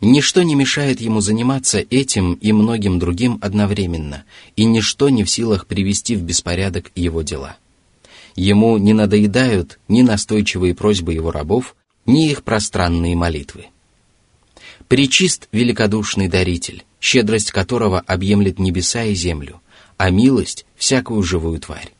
Ничто 0.00 0.42
не 0.42 0.54
мешает 0.54 1.00
ему 1.00 1.20
заниматься 1.20 1.84
этим 1.90 2.34
и 2.34 2.52
многим 2.52 3.00
другим 3.00 3.38
одновременно, 3.40 4.24
и 4.54 4.64
ничто 4.64 5.08
не 5.08 5.24
в 5.24 5.30
силах 5.30 5.66
привести 5.66 6.14
в 6.14 6.22
беспорядок 6.22 6.92
его 6.94 7.22
дела. 7.22 7.56
Ему 8.36 8.78
не 8.78 8.92
надоедают 8.92 9.80
ни 9.88 10.02
настойчивые 10.02 10.74
просьбы 10.76 11.14
его 11.14 11.32
рабов, 11.32 11.74
ни 12.06 12.30
их 12.30 12.44
пространные 12.44 13.16
молитвы. 13.16 13.66
Причист 14.88 15.48
великодушный 15.52 16.28
даритель, 16.28 16.82
щедрость 16.98 17.52
которого 17.52 18.00
объемлет 18.00 18.58
небеса 18.58 19.04
и 19.04 19.14
землю, 19.14 19.60
а 19.98 20.08
милость— 20.08 20.64
всякую 20.76 21.22
живую 21.22 21.60
тварь. 21.60 21.92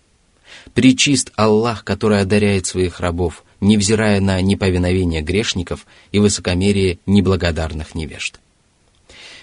Причист 0.72 1.30
Аллах, 1.36 1.84
который 1.84 2.22
одаряет 2.22 2.64
своих 2.64 3.00
рабов, 3.00 3.44
невзирая 3.60 4.20
на 4.20 4.40
неповиновение 4.40 5.20
грешников 5.20 5.86
и 6.12 6.18
высокомерие 6.18 6.98
неблагодарных 7.04 7.94
невежд. 7.94 8.40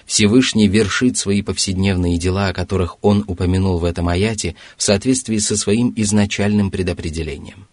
Всевышний 0.08 0.68
вершит 0.68 1.18
свои 1.18 1.44
повседневные 1.44 2.18
дела, 2.18 2.48
о 2.48 2.54
которых 2.54 2.98
он 3.04 3.24
упомянул 3.28 3.78
в 3.78 3.86
этом 3.86 4.08
аяте, 4.08 4.56
в 4.76 4.82
соответствии 4.82 5.38
со 5.38 5.56
своим 5.56 5.94
изначальным 5.96 6.72
предопределением. 6.72 7.68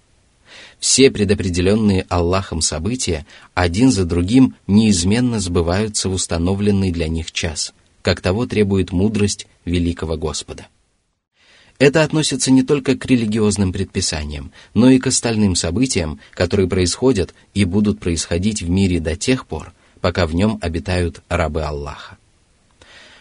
Все 0.83 1.13
предопределенные 1.13 2.07
Аллахом 2.09 2.61
события 2.61 3.25
один 3.55 3.93
за 3.93 4.05
другим 4.05 4.57
неизменно 4.67 5.39
сбываются 5.39 6.09
в 6.09 6.13
установленный 6.13 6.91
для 6.91 7.07
них 7.07 7.31
час, 7.31 7.73
как 8.03 8.21
того 8.21 8.47
требует 8.47 8.91
мудрость 8.91 9.47
великого 9.65 10.17
Господа. 10.17 10.67
Это 11.79 12.03
относится 12.03 12.51
не 12.51 12.65
только 12.65 12.97
к 12.97 13.07
религиозным 13.07 13.73
предписаниям, 13.73 14.51
но 14.75 14.91
и 14.91 14.99
к 14.99 15.07
остальным 15.07 15.55
событиям, 15.55 16.19
которые 16.35 16.69
происходят 16.69 17.33
и 17.55 17.65
будут 17.65 18.01
происходить 18.01 18.61
в 18.61 18.69
мире 18.69 18.99
до 18.99 19.15
тех 19.15 19.47
пор, 19.47 19.73
пока 20.01 20.27
в 20.27 20.35
нем 20.35 20.59
обитают 20.61 21.23
рабы 21.29 21.63
Аллаха. 21.63 22.19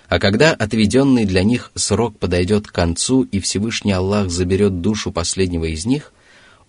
А 0.09 0.17
когда 0.17 0.55
отведенный 0.55 1.25
для 1.25 1.43
них 1.43 1.71
срок 1.75 2.17
подойдет 2.17 2.65
к 2.65 2.71
концу 2.71 3.21
и 3.21 3.39
Всевышний 3.39 3.91
Аллах 3.91 4.31
заберет 4.31 4.81
душу 4.81 5.11
последнего 5.11 5.65
из 5.65 5.85
них, 5.85 6.11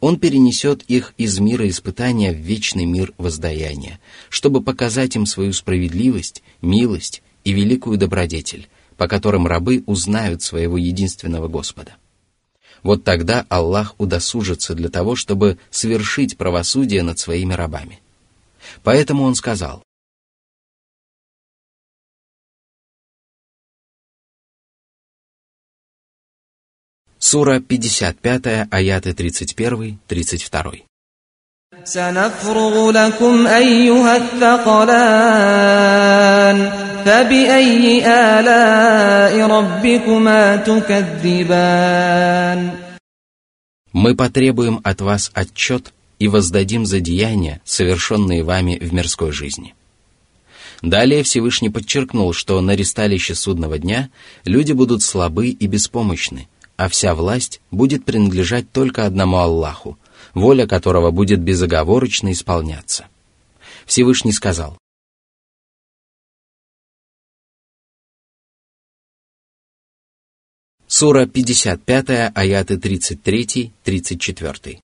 Он 0.03 0.19
перенесет 0.19 0.83
их 0.89 1.15
из 1.17 1.39
мира 1.39 1.69
испытания 1.69 2.33
в 2.33 2.37
вечный 2.37 2.87
мир 2.87 3.15
воздаяния, 3.19 4.01
чтобы 4.31 4.61
показать 4.61 5.15
им 5.15 5.27
свою 5.27 5.53
справедливость, 5.53 6.43
милость 6.61 7.23
и 7.45 7.53
великую 7.53 7.99
добродетель, 7.99 8.69
по 8.97 9.07
которым 9.07 9.47
рабы 9.47 9.85
узнают 9.87 10.43
своего 10.43 10.77
единственного 10.77 11.47
Господа. 11.47 11.95
Вот 12.83 13.05
тогда 13.05 13.47
Аллах 13.49 13.95
удосужится 13.99 14.75
для 14.75 14.89
того, 14.89 15.15
чтобы 15.15 15.59
совершить 15.71 16.37
правосудие 16.37 17.05
над 17.05 17.21
своими 17.21 17.53
рабами. 17.53 18.01
Поэтому 18.83 19.23
Он 19.23 19.37
сказал, 19.37 19.85
Сура 27.22 27.60
55, 27.60 28.68
аяты 28.72 29.12
31-32. 29.12 30.84
سنفرغ 31.84 32.92
لكم 32.92 33.48
أيها 33.48 34.18
الثقلان 34.18 35.28
فبأي 37.06 38.06
آلاء 38.08 39.48
ربكما 39.48 40.56
تكذبان 40.56 42.08
Мы 43.94 44.16
потребуем 44.16 44.80
от 44.84 45.02
вас 45.02 45.32
отчет 45.34 45.92
и 46.20 46.28
воздадим 46.30 46.86
за 46.86 47.00
деяния, 47.02 47.62
совершенные 47.66 48.44
вами 48.44 48.78
в 48.80 48.94
мирской 48.94 49.32
жизни. 49.32 49.74
Далее 50.82 51.24
Всевышний 51.24 51.70
подчеркнул, 51.70 52.32
что 52.34 52.62
на 52.62 52.76
ресталище 52.76 53.36
судного 53.36 53.78
дня 53.80 54.10
люди 54.46 54.72
будут 54.72 55.04
слабы 55.04 55.50
и 55.50 55.68
беспомощны, 55.68 56.48
а 56.82 56.90
вся 56.90 57.16
власть 57.16 57.62
будет 57.72 58.06
принадлежать 58.06 58.72
только 58.72 59.06
одному 59.06 59.38
Аллаху, 59.38 59.98
воля 60.34 60.68
которого 60.68 61.12
будет 61.12 61.42
безоговорочно 61.42 62.32
исполняться. 62.32 63.08
Всевышний 63.86 64.32
сказал, 64.32 64.78
Сура 70.88 71.26
55, 71.26 72.32
аяты 72.34 72.76
33-34. 72.76 74.80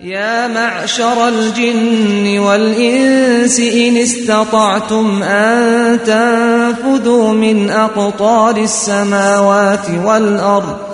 يا 0.00 0.48
معشر 0.48 1.28
الجن 1.28 2.38
والإنس 2.38 3.60
إن 3.60 3.96
استطعتم 3.96 5.22
أن 5.22 6.04
تنفذوا 6.04 7.32
من 7.32 7.70
أقطار 7.70 8.56
السماوات 8.56 9.90
والأرض 9.90 10.89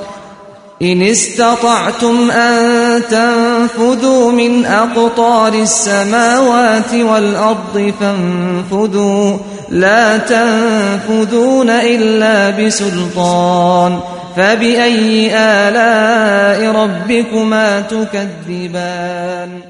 إن 0.82 1.02
استطعتم 1.02 2.30
أن 2.30 3.02
تنفذوا 3.10 4.32
من 4.32 4.64
أقطار 4.64 5.54
السماوات 5.54 6.94
والأرض 6.94 7.94
فانفذوا 8.00 9.38
لا 9.70 10.18
تنفذون 10.18 11.70
إلا 11.70 12.50
بسلطان 12.50 14.00
فبأي 14.36 15.30
آلاء 15.36 16.72
ربكما 16.72 17.80
تكذبان 17.80 19.62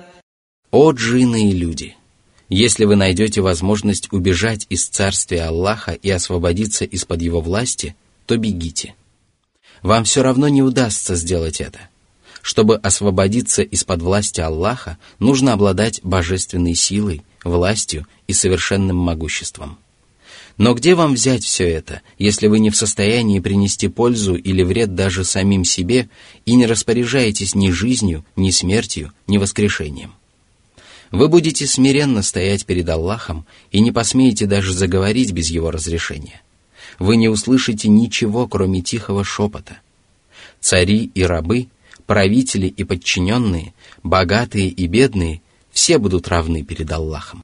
О 0.70 0.92
джинны 0.92 1.50
и 1.50 1.52
люди! 1.52 1.96
Если 2.48 2.86
вы 2.86 2.96
найдете 2.96 3.42
возможность 3.42 4.10
убежать 4.10 4.66
из 4.70 4.86
царствия 4.86 5.44
Аллаха 5.44 5.92
и 5.92 6.08
освободиться 6.08 6.86
из-под 6.86 7.20
его 7.20 7.42
власти, 7.42 7.94
то 8.24 8.38
бегите – 8.38 9.02
вам 9.81 10.03
все 10.03 10.23
равно 10.23 10.47
не 10.47 10.61
удастся 10.61 11.15
сделать 11.15 11.61
это. 11.61 11.79
Чтобы 12.41 12.77
освободиться 12.77 13.61
из-под 13.61 14.01
власти 14.01 14.39
Аллаха, 14.39 14.97
нужно 15.19 15.53
обладать 15.53 15.99
божественной 16.03 16.75
силой, 16.75 17.23
властью 17.43 18.07
и 18.27 18.33
совершенным 18.33 18.97
могуществом. 18.97 19.77
Но 20.57 20.73
где 20.73 20.95
вам 20.95 21.13
взять 21.13 21.43
все 21.43 21.69
это, 21.69 22.01
если 22.17 22.47
вы 22.47 22.59
не 22.59 22.71
в 22.71 22.75
состоянии 22.75 23.39
принести 23.39 23.89
пользу 23.89 24.35
или 24.35 24.63
вред 24.63 24.95
даже 24.95 25.23
самим 25.23 25.63
себе 25.63 26.09
и 26.45 26.55
не 26.55 26.65
распоряжаетесь 26.65 27.53
ни 27.53 27.69
жизнью, 27.69 28.25
ни 28.35 28.49
смертью, 28.49 29.11
ни 29.27 29.37
воскрешением? 29.37 30.13
Вы 31.11 31.29
будете 31.29 31.67
смиренно 31.67 32.21
стоять 32.23 32.65
перед 32.65 32.89
Аллахом 32.89 33.45
и 33.71 33.79
не 33.79 33.91
посмеете 33.91 34.45
даже 34.45 34.73
заговорить 34.73 35.31
без 35.31 35.49
его 35.49 35.69
разрешения. 35.71 36.41
Вы 36.99 37.17
не 37.17 37.29
услышите 37.29 37.89
ничего, 37.89 38.47
кроме 38.47 38.81
тихого 38.81 39.23
шепота. 39.23 39.79
Цари 40.59 41.11
и 41.13 41.23
рабы, 41.23 41.67
правители 42.05 42.67
и 42.67 42.83
подчиненные, 42.83 43.73
богатые 44.03 44.69
и 44.69 44.87
бедные– 44.87 45.41
все 45.77 45.99
будут 45.99 46.27
равны 46.27 46.63
перед 46.63 46.91
Аллахом. 46.91 47.43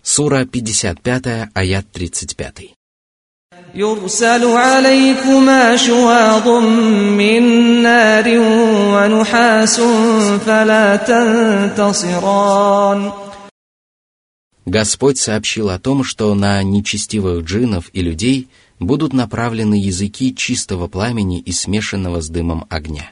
Сура 0.00 0.46
55, 0.46 1.50
аят 1.52 1.90
35. 1.90 2.76
يرسل 3.75 4.45
عليكما 4.45 5.75
شواظ 5.75 6.47
من 7.17 7.43
نار 7.81 8.27
ونحاس 8.93 9.81
فلا 10.45 10.95
تنتصران 11.75 13.11
Господь 14.65 15.17
сообщил 15.17 15.69
о 15.69 15.79
том, 15.79 16.03
что 16.03 16.35
на 16.35 16.61
нечестивых 16.61 17.45
джинов 17.45 17.89
и 17.93 18.01
людей 18.01 18.49
будут 18.79 19.13
направлены 19.13 19.75
языки 19.75 20.35
чистого 20.35 20.89
пламени 20.89 21.39
и 21.39 21.53
смешанного 21.53 22.19
с 22.19 22.27
дымом 22.27 22.65
огня. 22.69 23.11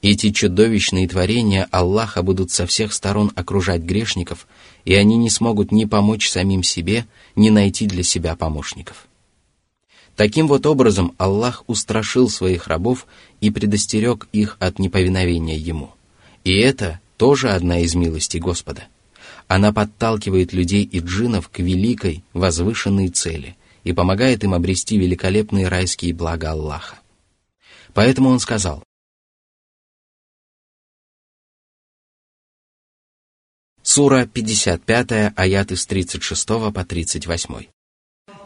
Эти 0.00 0.30
чудовищные 0.30 1.06
творения 1.06 1.68
Аллаха 1.70 2.22
будут 2.22 2.50
со 2.50 2.66
всех 2.66 2.94
сторон 2.94 3.30
окружать 3.36 3.82
грешников, 3.82 4.46
и 4.86 4.94
они 4.94 5.18
не 5.18 5.28
смогут 5.28 5.70
ни 5.70 5.84
помочь 5.84 6.30
самим 6.30 6.62
себе, 6.62 7.04
ни 7.36 7.50
найти 7.50 7.84
для 7.86 8.02
себя 8.02 8.34
помощников. 8.34 9.06
Таким 10.19 10.49
вот 10.49 10.65
образом 10.65 11.15
Аллах 11.17 11.63
устрашил 11.67 12.29
своих 12.29 12.67
рабов 12.67 13.07
и 13.39 13.51
предостерег 13.51 14.27
их 14.33 14.57
от 14.59 14.77
неповиновения 14.77 15.55
Ему. 15.55 15.91
И 16.43 16.59
это 16.59 16.99
тоже 17.15 17.51
одна 17.51 17.79
из 17.79 17.95
милостей 17.95 18.41
Господа. 18.41 18.83
Она 19.47 19.71
подталкивает 19.71 20.51
людей 20.51 20.83
и 20.83 20.99
джинов 20.99 21.47
к 21.47 21.59
великой, 21.59 22.25
возвышенной 22.33 23.07
цели 23.07 23.55
и 23.85 23.93
помогает 23.93 24.43
им 24.43 24.53
обрести 24.53 24.97
великолепные 24.97 25.69
райские 25.69 26.13
блага 26.13 26.51
Аллаха. 26.51 26.99
Поэтому 27.93 28.27
он 28.27 28.41
сказал, 28.41 28.83
Сура 33.81 34.25
55, 34.25 35.31
аяты 35.37 35.77
с 35.77 35.85
36 35.85 36.45
по 36.45 36.83
38. 36.83 37.67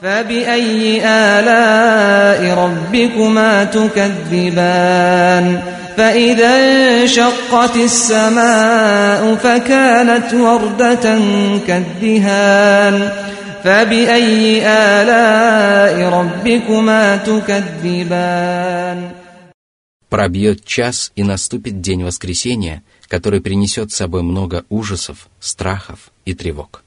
فبأي 0.03 1.03
آلاء 1.05 2.55
ربكما 2.55 3.64
تكذبان 3.64 5.62
فإذا 5.97 6.51
انشقت 7.03 7.77
السماء 7.77 9.35
فكانت 9.35 10.35
وردة 10.35 11.18
كالدهان 11.66 13.11
فبأي 13.64 14.62
آلاء 14.66 16.09
ربكما 16.09 17.16
تكذبان 17.16 19.11
Пробьет 20.11 20.64
час 20.64 21.12
и 21.16 21.23
наступит 21.23 21.83
день 21.83 22.03
воскресения, 22.03 22.83
который 23.09 23.42
принесет 23.42 23.92
с 23.92 23.97
собой 23.97 24.23
много 24.23 24.64
ужасов, 24.71 25.29
страхов 25.38 26.11
и 26.25 26.33
тревог. 26.33 26.83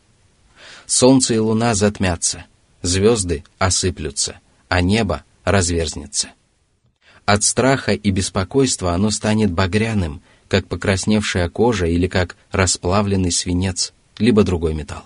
Солнце 0.88 1.36
и 1.36 1.38
луна 1.38 1.76
затмятся – 1.76 2.52
звезды 2.87 3.45
осыплются, 3.59 4.41
а 4.69 4.81
небо 4.81 5.25
разверзнется. 5.45 6.31
От 7.25 7.43
страха 7.43 7.93
и 7.93 8.11
беспокойства 8.11 8.95
оно 8.95 9.11
станет 9.11 9.53
багряным, 9.53 10.23
как 10.49 10.69
покрасневшая 10.69 11.49
кожа 11.49 11.87
или 11.87 12.07
как 12.07 12.37
расплавленный 12.53 13.33
свинец, 13.33 13.93
либо 14.19 14.45
другой 14.45 14.75
металл. 14.75 15.05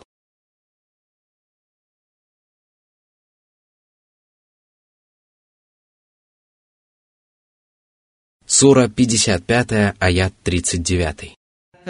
Сура 8.46 8.88
55, 8.88 9.94
аят 9.98 10.34
39. 10.42 11.39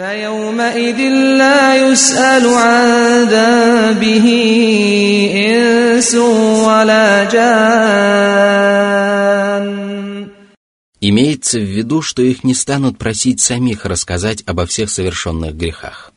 فيومئذ 0.00 0.98
لا 1.38 1.76
يسأل 1.88 2.46
عن 2.46 3.24
ذنبه 3.32 4.26
إنس 5.34 6.14
ولا 6.14 7.24
جان 7.24 8.56
Имеется 11.00 11.58
в 11.60 11.62
виду, 11.62 12.02
что 12.02 12.22
их 12.22 12.44
не 12.44 12.52
станут 12.54 12.98
просить 12.98 13.40
самих 13.40 13.86
рассказать 13.86 14.42
обо 14.44 14.66
всех 14.66 14.90
совершенных 14.90 15.56
грехах. 15.56 16.12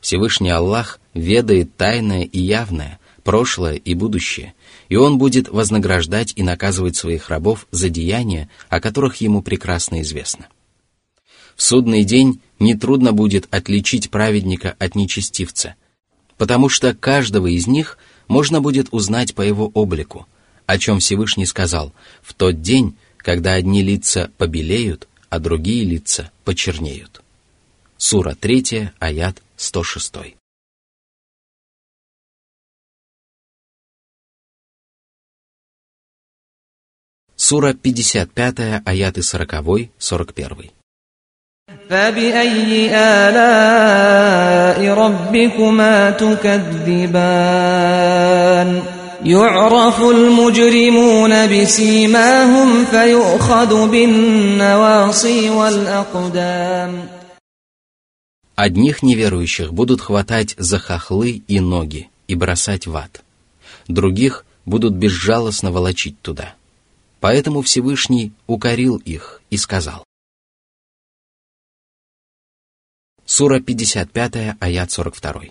Всевышний 0.00 0.50
Аллах 0.50 0.98
ведает 1.12 1.76
тайное 1.76 2.22
и 2.22 2.38
явное, 2.40 2.98
прошлое 3.24 3.74
и 3.74 3.94
будущее, 3.94 4.54
и 4.88 4.96
Он 4.96 5.18
будет 5.18 5.48
вознаграждать 5.48 6.32
и 6.36 6.42
наказывать 6.42 6.96
своих 6.96 7.28
рабов 7.28 7.66
за 7.72 7.90
деяния, 7.90 8.48
о 8.70 8.80
которых 8.80 9.16
Ему 9.16 9.42
прекрасно 9.42 10.00
известно. 10.00 10.46
В 11.55 11.63
судный 11.63 12.03
день 12.03 12.41
нетрудно 12.59 13.13
будет 13.13 13.47
отличить 13.53 14.09
праведника 14.09 14.75
от 14.79 14.95
нечестивца, 14.95 15.75
потому 16.37 16.69
что 16.69 16.93
каждого 16.93 17.47
из 17.47 17.67
них 17.67 17.97
можно 18.27 18.61
будет 18.61 18.87
узнать 18.91 19.35
по 19.35 19.41
его 19.41 19.69
облику, 19.73 20.27
о 20.65 20.77
чем 20.77 20.99
Всевышний 20.99 21.45
сказал, 21.45 21.93
в 22.21 22.33
тот 22.33 22.61
день, 22.61 22.95
когда 23.17 23.53
одни 23.53 23.83
лица 23.83 24.31
побелеют, 24.37 25.07
а 25.29 25.39
другие 25.39 25.83
лица 25.83 26.31
почернеют. 26.43 27.21
Сура 27.97 28.35
3, 28.35 28.91
аят 28.99 29.41
106. 29.57 30.35
Сура 37.35 37.73
55, 37.73 38.83
аяты 38.85 39.21
40, 39.21 39.89
41. 39.97 40.71
فبأي 41.88 42.90
آلاء 42.94 44.80
ربكما 44.94 46.10
تكذبان 46.10 47.08
يعرف 49.24 50.02
المجرمون 50.02 51.46
بسيماهم 51.46 52.84
فيؤخذ 52.84 53.88
بالنواصي 53.90 55.50
والأقدام 55.50 57.08
Одних 58.56 59.04
неверующих 59.04 59.72
будут 59.72 60.00
хватать 60.00 60.56
за 60.58 60.80
хохлы 60.80 61.42
и 61.46 61.60
ноги 61.60 62.10
и 62.26 62.34
бросать 62.34 62.88
в 62.88 62.96
ад. 62.96 63.22
Других 63.86 64.44
будут 64.66 64.94
безжалостно 64.94 65.70
волочить 65.70 66.20
туда. 66.22 66.56
Поэтому 67.20 67.62
Всевышний 67.62 68.32
укорил 68.48 68.96
их 68.96 69.40
и 69.50 69.56
сказал. 69.56 70.02
Сура 73.35 73.59
55, 73.59 74.57
аят 74.59 74.91
42. 74.91 75.41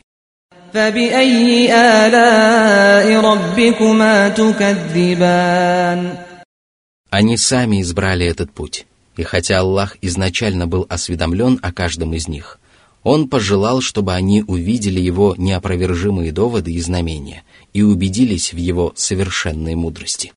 Они 7.11 7.37
сами 7.37 7.83
избрали 7.83 8.25
этот 8.25 8.53
путь. 8.53 8.87
И 9.16 9.25
хотя 9.25 9.59
Аллах 9.59 9.97
изначально 10.01 10.68
был 10.68 10.87
осведомлен 10.88 11.59
о 11.61 11.73
каждом 11.73 12.14
из 12.14 12.29
них, 12.29 12.61
Он 13.03 13.29
пожелал, 13.29 13.81
чтобы 13.81 14.14
они 14.14 14.45
увидели 14.47 15.01
Его 15.01 15.35
неопровержимые 15.37 16.31
доводы 16.31 16.73
и 16.73 16.81
знамения 16.81 17.42
и 17.73 17.83
убедились 17.83 18.53
в 18.53 18.59
Его 18.59 18.92
совершенной 18.95 19.75
мудрости. 19.75 20.33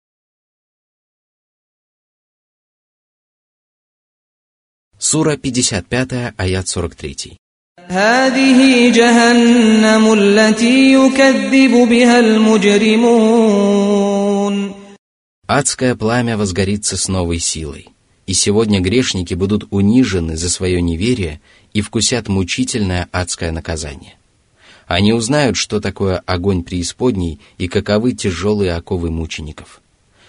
Сура 5.04 5.36
55, 5.38 6.34
аят 6.36 6.68
43. 6.68 7.36
هذه 7.88 8.90
جهنم 8.92 10.12
التي 10.12 10.92
يكذب 10.92 11.88
بها 11.88 12.20
المجرمون 12.20 13.50
Адское 15.48 15.94
пламя 15.96 16.36
возгорится 16.36 16.96
с 16.98 17.08
новой 17.08 17.38
силой, 17.38 17.88
и 18.26 18.34
сегодня 18.34 18.80
грешники 18.80 19.32
будут 19.32 19.66
унижены 19.70 20.36
за 20.36 20.50
свое 20.50 20.82
неверие 20.82 21.40
и 21.72 21.80
вкусят 21.80 22.28
мучительное 22.28 23.08
адское 23.10 23.52
наказание. 23.52 24.16
Они 24.86 25.14
узнают, 25.14 25.56
что 25.56 25.80
такое 25.80 26.18
огонь 26.26 26.62
преисподней 26.62 27.40
и 27.56 27.68
каковы 27.68 28.12
тяжелые 28.12 28.74
оковы 28.74 29.10
мучеников. 29.10 29.80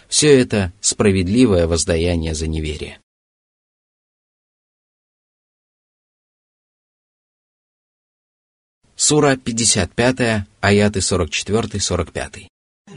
Все 0.08 0.30
это 0.40 0.72
справедливое 0.80 1.68
воздаяние 1.68 2.34
за 2.34 2.48
неверие. 2.48 2.98
Сура 9.06 9.36
55, 9.36 10.46
аяты 10.62 11.00
44-45. 11.00 12.48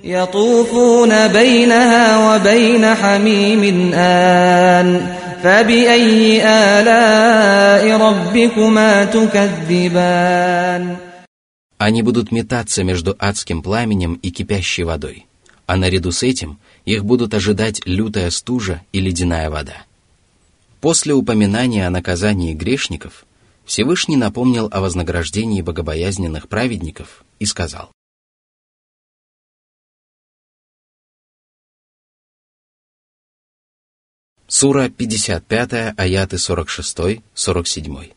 يطوفون 0.05 1.29
بينها 1.29 2.35
وبين 2.35 2.95
حميم 2.95 3.93
آن 3.95 5.17
فبأي 5.43 6.43
آلاء 6.45 7.97
ربكما 7.97 9.05
تكذبان 9.05 10.97
Они 11.79 12.03
будут 12.03 12.31
метаться 12.33 12.85
между 12.85 13.17
адским 13.19 13.63
пламенем 13.63 14.15
и 14.23 14.31
кипящей 14.31 14.85
водой, 14.85 15.27
а 15.67 15.77
наряду 15.77 16.13
с 16.13 16.23
этим 16.23 16.59
их 16.85 17.03
будут 17.07 17.33
ожидать 17.33 17.81
лютая 17.87 18.29
стужа 18.29 18.83
и 18.93 19.01
ледяная 19.01 19.49
вода. 19.49 19.85
После 20.83 21.15
упоминания 21.15 21.87
о 21.87 21.91
наказании 21.91 22.53
грешников– 22.53 23.25
Всевышний 23.69 24.17
напомнил 24.17 24.69
о 24.71 24.81
вознаграждении 24.81 25.63
богобоязненных 25.63 26.49
праведников 26.49 27.25
и 27.39 27.47
сказал. 27.47 27.91
Сура 34.47 34.89
55, 34.89 35.95
аяты 35.97 36.37
46-47. 36.37 38.15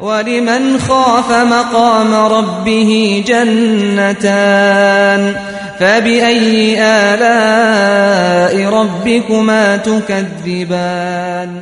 ولمن 0.00 0.78
خاف 0.78 1.30
مقام 1.30 2.14
ربه 2.14 3.24
جنتان 3.26 5.22
فبأي 5.78 6.76
آلاء 6.82 8.68
ربكما 8.68 9.76
تكذبان 9.76 11.60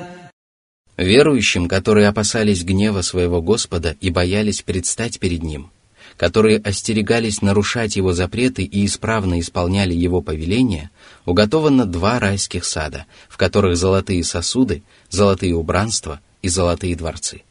Верующим, 0.98 1.68
которые 1.68 2.08
опасались 2.08 2.64
гнева 2.64 3.02
своего 3.02 3.40
Господа 3.40 3.96
и 4.02 4.10
боялись 4.10 4.64
предстать 4.64 5.20
перед 5.20 5.44
Ним, 5.44 5.70
которые 6.18 6.58
остерегались 6.58 7.44
нарушать 7.44 7.96
Его 7.96 8.14
запреты 8.14 8.64
и 8.64 8.84
исправно 8.84 9.40
исполняли 9.40 9.94
Его 9.94 10.22
повеления, 10.22 10.90
уготовано 11.26 11.86
два 11.86 12.18
райских 12.18 12.66
сада, 12.66 13.06
в 13.30 13.38
которых 13.38 13.78
золотые 13.78 14.24
сосуды, 14.24 14.82
золотые 15.10 15.56
убранства 15.56 16.20
и 16.42 16.50
золотые 16.50 16.96
дворцы. 16.96 17.44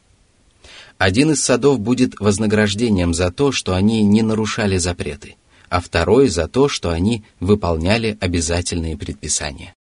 Один 0.97 1.31
из 1.31 1.41
садов 1.41 1.79
будет 1.79 2.19
вознаграждением 2.19 3.13
за 3.13 3.31
то, 3.31 3.53
что 3.53 3.75
они 3.75 4.03
не 4.03 4.23
нарушали 4.23 4.77
запреты, 4.77 5.35
а 5.69 5.79
второй 5.79 6.27
за 6.27 6.49
то, 6.49 6.67
что 6.67 6.89
они 6.89 7.23
выполняли 7.39 8.17
обязательные 8.19 8.97
предписания. 8.97 9.76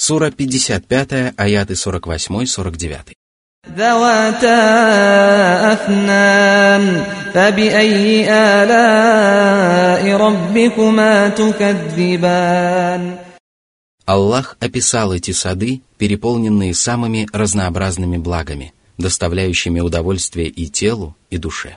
Сура 0.00 0.30
55, 0.30 1.34
аяты 1.36 1.74
48-49. 1.74 3.14
Аллах 14.06 14.56
описал 14.60 15.12
эти 15.12 15.32
сады, 15.32 15.82
переполненные 15.98 16.74
самыми 16.74 17.26
разнообразными 17.32 18.18
благами, 18.18 18.72
доставляющими 18.98 19.80
удовольствие 19.80 20.46
и 20.46 20.68
телу, 20.68 21.16
и 21.28 21.38
душе. 21.38 21.76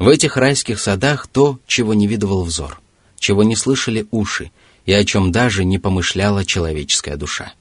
В 0.00 0.08
этих 0.08 0.36
райских 0.36 0.80
садах 0.80 1.28
то, 1.28 1.60
чего 1.68 1.94
не 1.94 2.08
видывал 2.08 2.42
взор, 2.42 2.80
чего 3.16 3.44
не 3.44 3.54
слышали 3.54 4.08
уши– 4.10 4.50
и 4.85 4.93
о 4.93 5.03
чем 5.03 5.31
даже 5.31 5.63
не 5.63 5.79
помышляла 5.79 6.45
человеческая 6.45 7.17
душа. 7.17 7.53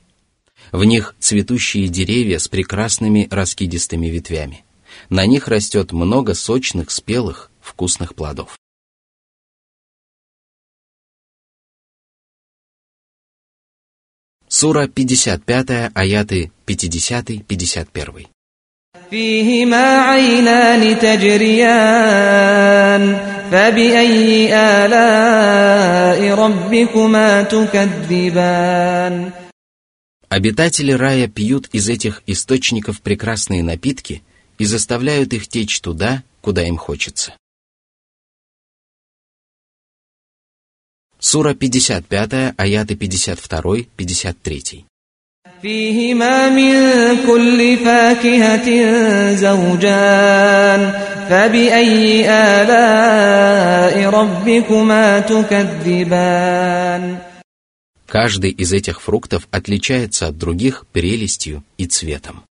В 0.72 0.84
них 0.84 1.14
цветущие 1.18 1.88
деревья 1.88 2.38
с 2.38 2.48
прекрасными 2.48 3.28
раскидистыми 3.30 4.06
ветвями. 4.06 4.64
На 5.08 5.26
них 5.26 5.48
растет 5.48 5.92
много 5.92 6.34
сочных, 6.34 6.90
спелых, 6.90 7.50
вкусных 7.60 8.14
плодов. 8.14 8.58
Сура 14.48 14.88
55, 14.88 15.92
аяты 15.94 16.50
50-51. 16.66 18.26
فيهما 19.10 20.00
عينان 20.00 20.98
تجريان 20.98 22.60
فبأي 23.54 24.54
آلاء 24.54 26.34
ربكما 26.34 27.42
تكذبان 27.42 29.32
Обитатели 30.28 30.92
рая 30.92 31.26
пьют 31.26 31.68
из 31.72 31.88
этих 31.88 32.22
источников 32.26 33.00
прекрасные 33.00 33.64
напитки 33.64 34.22
и 34.58 34.64
заставляют 34.64 35.32
их 35.32 35.48
течь 35.48 35.80
туда, 35.80 36.22
куда 36.40 36.62
им 36.68 36.76
хочется. 36.76 37.34
Сура 41.18 41.54
55, 41.54 42.54
аяты 42.56 42.94
52-53. 42.94 44.84
فيهما 45.64 46.48
من 46.48 46.74
كل 47.26 47.76
فاكهة 47.84 48.68
زوجان 49.34 50.80
فبأي 51.28 52.30
آلاء 52.30 54.08
ربكما 54.08 55.20
تكذبان 55.20 57.18
Каждый 58.06 58.50
из 58.50 58.72
этих 58.72 59.00
фруктов 59.00 59.46
отличается 59.52 60.26
от 60.26 60.36
других 60.36 60.84
прелестью 60.88 61.62
и 61.78 61.86
цветом. 61.86 62.42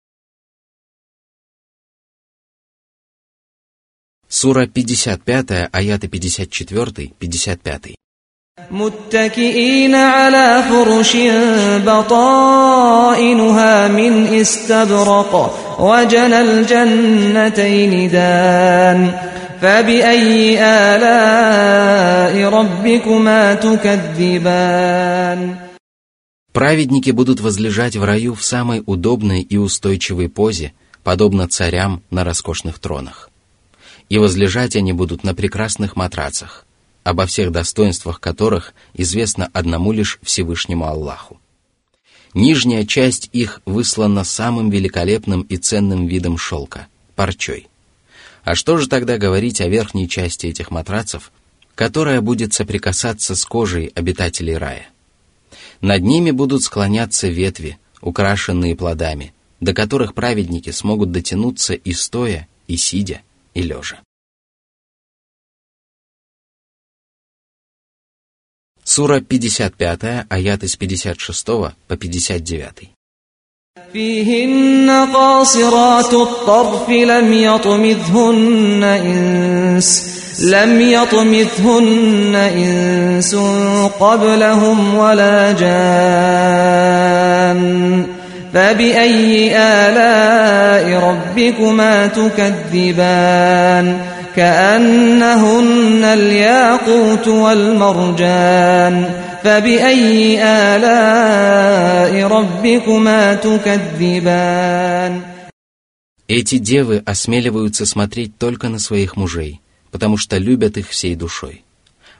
Сура 4.29 4.67
55, 4.67 5.69
аяты 5.73 6.07
54-55. 6.07 7.95
متكئين 8.71 9.95
على 9.95 10.63
فرش 10.69 11.17
بطائنها 11.85 13.87
من 13.87 14.27
استبرق 14.27 15.59
وجنى 15.79 16.41
الجنتين 16.41 18.11
دان 18.11 19.11
فبأي 19.61 20.63
آلاء 20.63 22.49
ربكما 22.49 23.53
تكذبان 23.53 25.55
Праведники 26.51 27.11
будут 27.11 27.41
возлежать 27.41 27.95
в 27.95 28.03
раю 28.03 28.33
в 28.33 28.43
самой 28.43 28.81
удобной 28.85 29.41
и 29.41 29.57
устойчивой 29.57 30.29
позе, 30.29 30.73
подобно 31.03 31.47
царям 31.47 32.01
на 32.09 32.23
роскошных 32.23 32.79
тронах. 32.79 33.29
И 34.09 34.17
возлежать 34.17 34.75
они 34.75 34.91
будут 34.91 35.23
на 35.23 35.35
прекрасных 35.35 35.95
матрацах, 35.95 36.65
обо 37.04 37.26
всех 37.26 37.52
достоинствах 37.52 38.18
которых 38.18 38.74
известно 38.94 39.48
одному 39.52 39.92
лишь 39.92 40.18
Всевышнему 40.22 40.86
Аллаху. 40.86 41.38
Нижняя 42.32 42.84
часть 42.84 43.28
их 43.32 43.60
выслана 43.64 44.24
самым 44.24 44.70
великолепным 44.70 45.42
и 45.42 45.56
ценным 45.56 46.08
видом 46.08 46.36
шелка– 46.36 46.88
парчой. 47.14 47.68
А 48.42 48.56
что 48.56 48.76
же 48.76 48.88
тогда 48.88 49.18
говорить 49.18 49.60
о 49.60 49.68
верхней 49.68 50.08
части 50.08 50.46
этих 50.46 50.70
матрацев, 50.72 51.30
которая 51.76 52.20
будет 52.20 52.52
соприкасаться 52.52 53.36
с 53.36 53.44
кожей 53.44 53.92
обитателей 53.94 54.56
рая? 54.56 54.88
Над 55.80 56.02
ними 56.02 56.30
будут 56.32 56.62
склоняться 56.62 57.28
ветви, 57.28 57.78
украшенные 58.00 58.74
плодами, 58.74 59.32
до 59.60 59.72
которых 59.72 60.14
праведники 60.14 60.70
смогут 60.70 61.12
дотянуться 61.12 61.74
и 61.74 61.92
стоя, 61.92 62.48
и 62.66 62.76
сидя, 62.76 63.20
и 63.54 63.62
лежа. 63.62 64.00
Сура 68.93 69.21
55, 69.21 70.25
аяты 70.29 70.67
с 70.67 70.71
56 70.71 71.45
по 71.87 71.95
59. 71.95 72.89
فيهن 73.93 75.07
قاصرات 75.13 76.13
الطرف 76.13 76.89
لم 76.89 77.33
يطمثهن 77.33 78.83
إنس 78.83 80.19
لم 80.43 80.81
يطمثهن 80.81 82.35
إنس 82.35 83.35
قبلهم 83.99 84.95
ولا 84.95 85.51
جان 85.51 86.79
فبأي 88.53 89.57
آلاء 89.57 90.99
ربكما 91.09 92.07
تكذبان 92.07 93.97
كأنهن 94.35 95.72
الياقوت 96.13 97.27
والمرجان 97.27 98.95
فبأي 99.43 100.43
آلاء 100.43 102.27
ربكما 102.27 103.35
تكذبان 103.35 105.21
Эти 106.27 106.59
девы 106.59 107.01
осмеливаются 107.07 107.87
смотреть 107.87 108.37
только 108.37 108.69
на 108.69 108.77
своих 108.77 109.17
мужей, 109.17 109.61
потому 109.89 110.17
что 110.17 110.37
любят 110.37 110.77
их 110.77 110.89
всей 110.89 111.15
душой. 111.15 111.63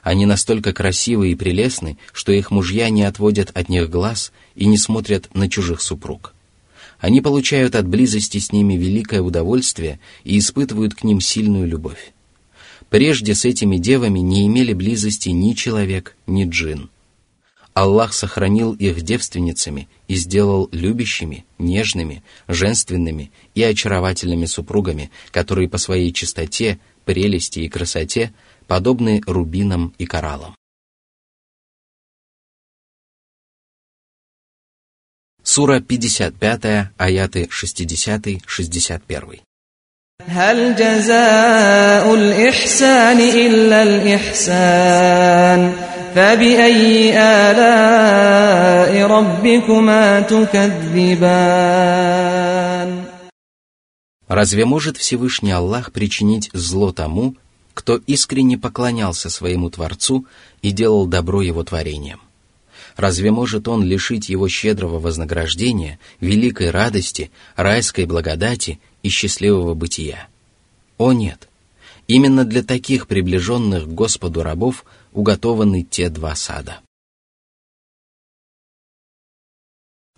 Они 0.02 0.26
настолько 0.26 0.72
красивы 0.72 1.30
и 1.30 1.36
прелестны, 1.36 1.96
что 2.12 2.32
их 2.32 2.50
мужья 2.50 2.90
не 2.90 3.04
отводят 3.04 3.50
от 3.54 3.68
них 3.68 3.88
глаз 3.88 4.32
и 4.56 4.66
не 4.66 4.78
смотрят 4.78 5.32
на 5.34 5.48
чужих 5.48 5.80
супруг. 5.80 6.34
Они 6.98 7.20
получают 7.20 7.76
от 7.76 7.86
близости 7.86 8.38
с 8.38 8.52
ними 8.52 8.74
великое 8.74 9.22
удовольствие 9.22 10.00
и 10.24 10.38
испытывают 10.38 10.94
к 10.94 11.04
ним 11.04 11.20
сильную 11.20 11.66
любовь. 11.66 12.12
Прежде 12.89 13.35
с 13.35 13.45
этими 13.45 13.77
девами 13.77 14.19
не 14.19 14.45
имели 14.47 14.73
близости 14.73 15.29
ни 15.29 15.53
человек, 15.53 16.15
ни 16.27 16.47
джин. 16.47 16.89
Аллах 17.73 18.13
сохранил 18.13 18.73
их 18.73 19.01
девственницами 19.01 19.89
и 20.07 20.15
сделал 20.15 20.69
любящими, 20.71 21.45
нежными, 21.57 22.23
женственными 22.47 23.31
и 23.53 23.63
очаровательными 23.63 24.45
супругами, 24.45 25.11
которые 25.31 25.67
по 25.67 25.77
своей 25.77 26.13
чистоте, 26.13 26.79
прелести 27.03 27.59
и 27.59 27.69
красоте 27.69 28.33
подобны 28.67 29.21
рубинам 29.27 29.93
и 29.97 30.05
кораллам. 30.05 30.55
Сура 35.43 35.79
55, 35.79 36.91
аяты 36.97 37.49
60-61. 37.51 39.41
هل 40.28 40.76
جزاء 40.76 42.14
الإحسان 42.14 43.20
إلا 43.20 43.82
الإحسان 43.82 45.72
فبأي 46.14 47.18
آلاء 47.18 49.06
ربكما 49.06 50.20
تكذبان 50.20 51.80
Разве 54.28 54.64
может 54.64 54.96
Всевышний 54.96 55.50
Аллах 55.50 55.90
причинить 55.90 56.50
зло 56.52 56.92
тому, 56.92 57.34
кто 57.74 57.96
искренне 57.96 58.56
поклонялся 58.56 59.28
своему 59.28 59.70
Творцу 59.70 60.24
и 60.62 60.70
делал 60.70 61.06
добро 61.08 61.42
его 61.42 61.64
творениям? 61.64 62.20
Разве 62.96 63.32
может 63.32 63.66
он 63.66 63.82
лишить 63.82 64.28
его 64.28 64.48
щедрого 64.48 65.00
вознаграждения, 65.00 65.98
великой 66.20 66.70
радости, 66.70 67.32
райской 67.56 68.04
благодати 68.04 68.78
и 69.04 69.08
счастливого 69.08 69.74
бытия? 69.74 70.28
О 70.98 71.12
нет! 71.12 71.48
Именно 72.06 72.44
для 72.44 72.62
таких 72.62 73.06
приближенных 73.06 73.84
к 73.84 73.88
Господу 73.88 74.42
рабов 74.42 74.84
уготованы 75.12 75.82
те 75.82 76.08
два 76.08 76.34
сада. 76.34 76.80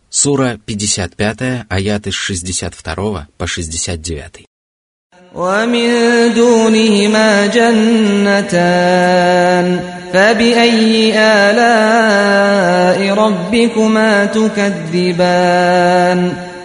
Сура 0.09 0.59
55, 0.64 1.66
аяты 1.68 2.11
с 2.12 2.14
62 2.14 3.28
по 3.37 3.46
69. 3.46 4.46
ومن 5.35 5.88
دونهما 6.35 7.46
جنتان 7.46 8.72
فبأي 10.12 11.14
آلاء 11.16 13.14
ربكما 13.14 14.24
تكذبان 14.24 15.12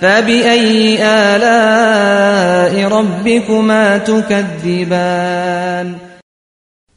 فبأي 0.00 0.98
آلاء 1.02 2.88
ربكما 2.88 3.98
تكذبان 3.98 5.88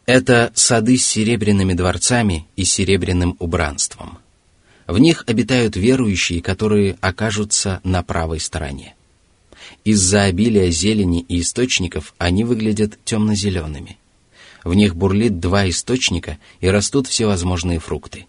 Это 0.05 0.51
сады 0.55 0.97
с 0.97 1.05
серебряными 1.05 1.73
дворцами 1.73 2.47
и 2.55 2.63
серебряным 2.65 3.35
убранством. 3.37 4.17
В 4.87 4.97
них 4.97 5.23
обитают 5.27 5.75
верующие, 5.75 6.41
которые 6.41 6.97
окажутся 6.99 7.79
на 7.83 8.01
правой 8.01 8.39
стороне. 8.39 8.95
Из-за 9.83 10.23
обилия 10.23 10.71
зелени 10.71 11.21
и 11.29 11.41
источников 11.41 12.15
они 12.17 12.43
выглядят 12.43 12.97
темно-зелеными. 13.05 13.99
В 14.63 14.73
них 14.73 14.95
бурлит 14.95 15.39
два 15.39 15.69
источника 15.69 16.39
и 16.59 16.67
растут 16.67 17.05
всевозможные 17.05 17.77
фрукты. 17.77 18.25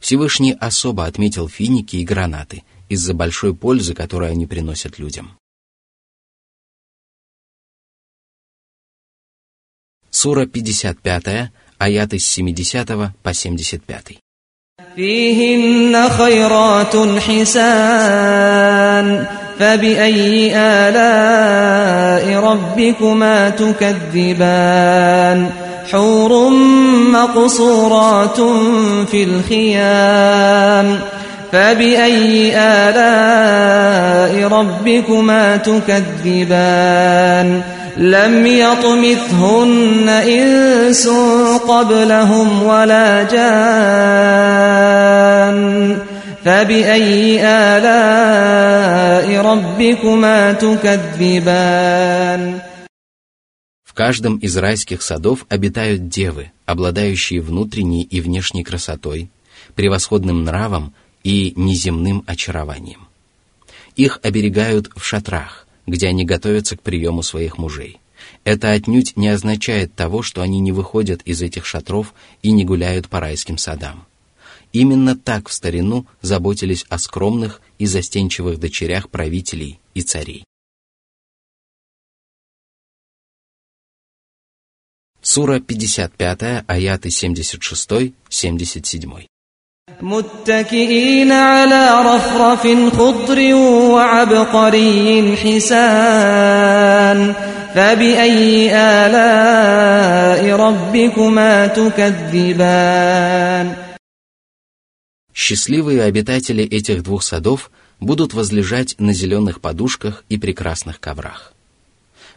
Всевышний 0.00 0.52
особо 0.52 1.06
отметил 1.06 1.48
финики 1.48 1.96
и 1.96 2.04
гранаты 2.04 2.62
из-за 2.90 3.14
большой 3.14 3.54
пользы, 3.54 3.94
которую 3.94 4.30
они 4.30 4.46
приносят 4.46 4.98
людям. 4.98 5.38
Сура 10.10 10.46
55, 10.46 11.50
аяты 11.78 12.18
с 12.18 12.26
70 12.26 13.12
по 13.22 13.34
75. 13.34 14.18
فيهن 14.96 16.08
خيرات 16.08 16.96
حسان 17.20 19.26
فبأي 19.58 20.52
آلاء 20.56 22.40
ربكما 22.40 23.50
تكذبان 23.50 25.50
حور 25.92 26.50
مقصورات 27.10 28.40
في 29.10 29.24
الخيام 29.24 31.00
فبأي 31.52 32.52
آلاء 32.56 34.48
ربكما 34.48 35.56
تكذبان 35.56 37.62
لم 37.96 38.46
يطمثهن 38.46 40.08
إنس 40.08 41.08
قبلهم 41.68 42.62
ولا 42.62 43.22
جان 43.22 43.46
فبأي 46.44 47.40
آلاء 47.42 49.40
ربكما 49.40 50.52
تكذبان 50.52 52.60
В 53.84 53.94
каждом 53.96 54.36
из 54.36 54.54
райских 54.58 55.00
садов 55.00 55.46
обитают 55.48 56.08
девы, 56.08 56.50
обладающие 56.66 57.40
внутренней 57.40 58.02
и 58.02 58.20
внешней 58.20 58.62
красотой, 58.62 59.30
превосходным 59.74 60.44
нравом 60.44 60.92
и 61.23 61.53
неземным 61.55 62.23
очарованием. 62.25 63.07
Их 63.95 64.19
оберегают 64.23 64.89
в 64.95 65.03
шатрах, 65.03 65.67
где 65.85 66.07
они 66.07 66.25
готовятся 66.25 66.77
к 66.77 66.81
приему 66.81 67.23
своих 67.23 67.57
мужей. 67.57 67.99
Это 68.43 68.71
отнюдь 68.71 69.17
не 69.17 69.27
означает 69.27 69.93
того, 69.93 70.21
что 70.21 70.41
они 70.41 70.59
не 70.59 70.71
выходят 70.71 71.21
из 71.23 71.41
этих 71.41 71.65
шатров 71.65 72.13
и 72.41 72.51
не 72.51 72.65
гуляют 72.65 73.09
по 73.09 73.19
райским 73.19 73.57
садам. 73.57 74.05
Именно 74.73 75.17
так 75.17 75.49
в 75.49 75.53
старину 75.53 76.05
заботились 76.21 76.85
о 76.87 76.97
скромных 76.97 77.61
и 77.77 77.85
застенчивых 77.85 78.57
дочерях 78.59 79.09
правителей 79.09 79.81
и 79.93 80.01
царей. 80.01 80.45
Сура 85.21 85.59
55, 85.59 86.63
аяты 86.67 87.09
76-77. 87.09 89.27
متكئين 90.02 91.32
على 91.32 92.02
رفرف 92.14 92.66
خضر 92.96 93.54
وعبقري 93.94 95.36
حسان 95.36 97.34
فبأي 97.74 98.70
آلاء 98.74 100.56
ربكما 100.56 101.66
تكذبان 101.66 103.06
Счастливые 105.34 106.02
обитатели 106.02 106.64
этих 106.64 107.02
двух 107.02 107.22
садов 107.22 107.70
будут 108.00 108.34
возлежать 108.34 108.96
на 108.98 109.12
зеленых 109.12 109.60
подушках 109.60 110.24
и 110.28 110.38
прекрасных 110.38 110.98
коврах. 110.98 111.52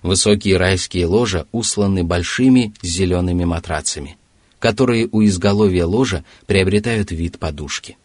Высокие 0.04 0.58
райские 0.58 1.06
ложа 1.06 1.48
усланы 1.52 2.04
большими 2.04 2.74
зелеными 2.84 3.46
матрацами – 3.46 4.23
которые 4.65 5.11
у 5.13 5.23
изголовья 5.23 5.85
ложа 5.85 6.25
приобретают 6.47 7.11
вид 7.11 7.39
подушки. 7.39 7.99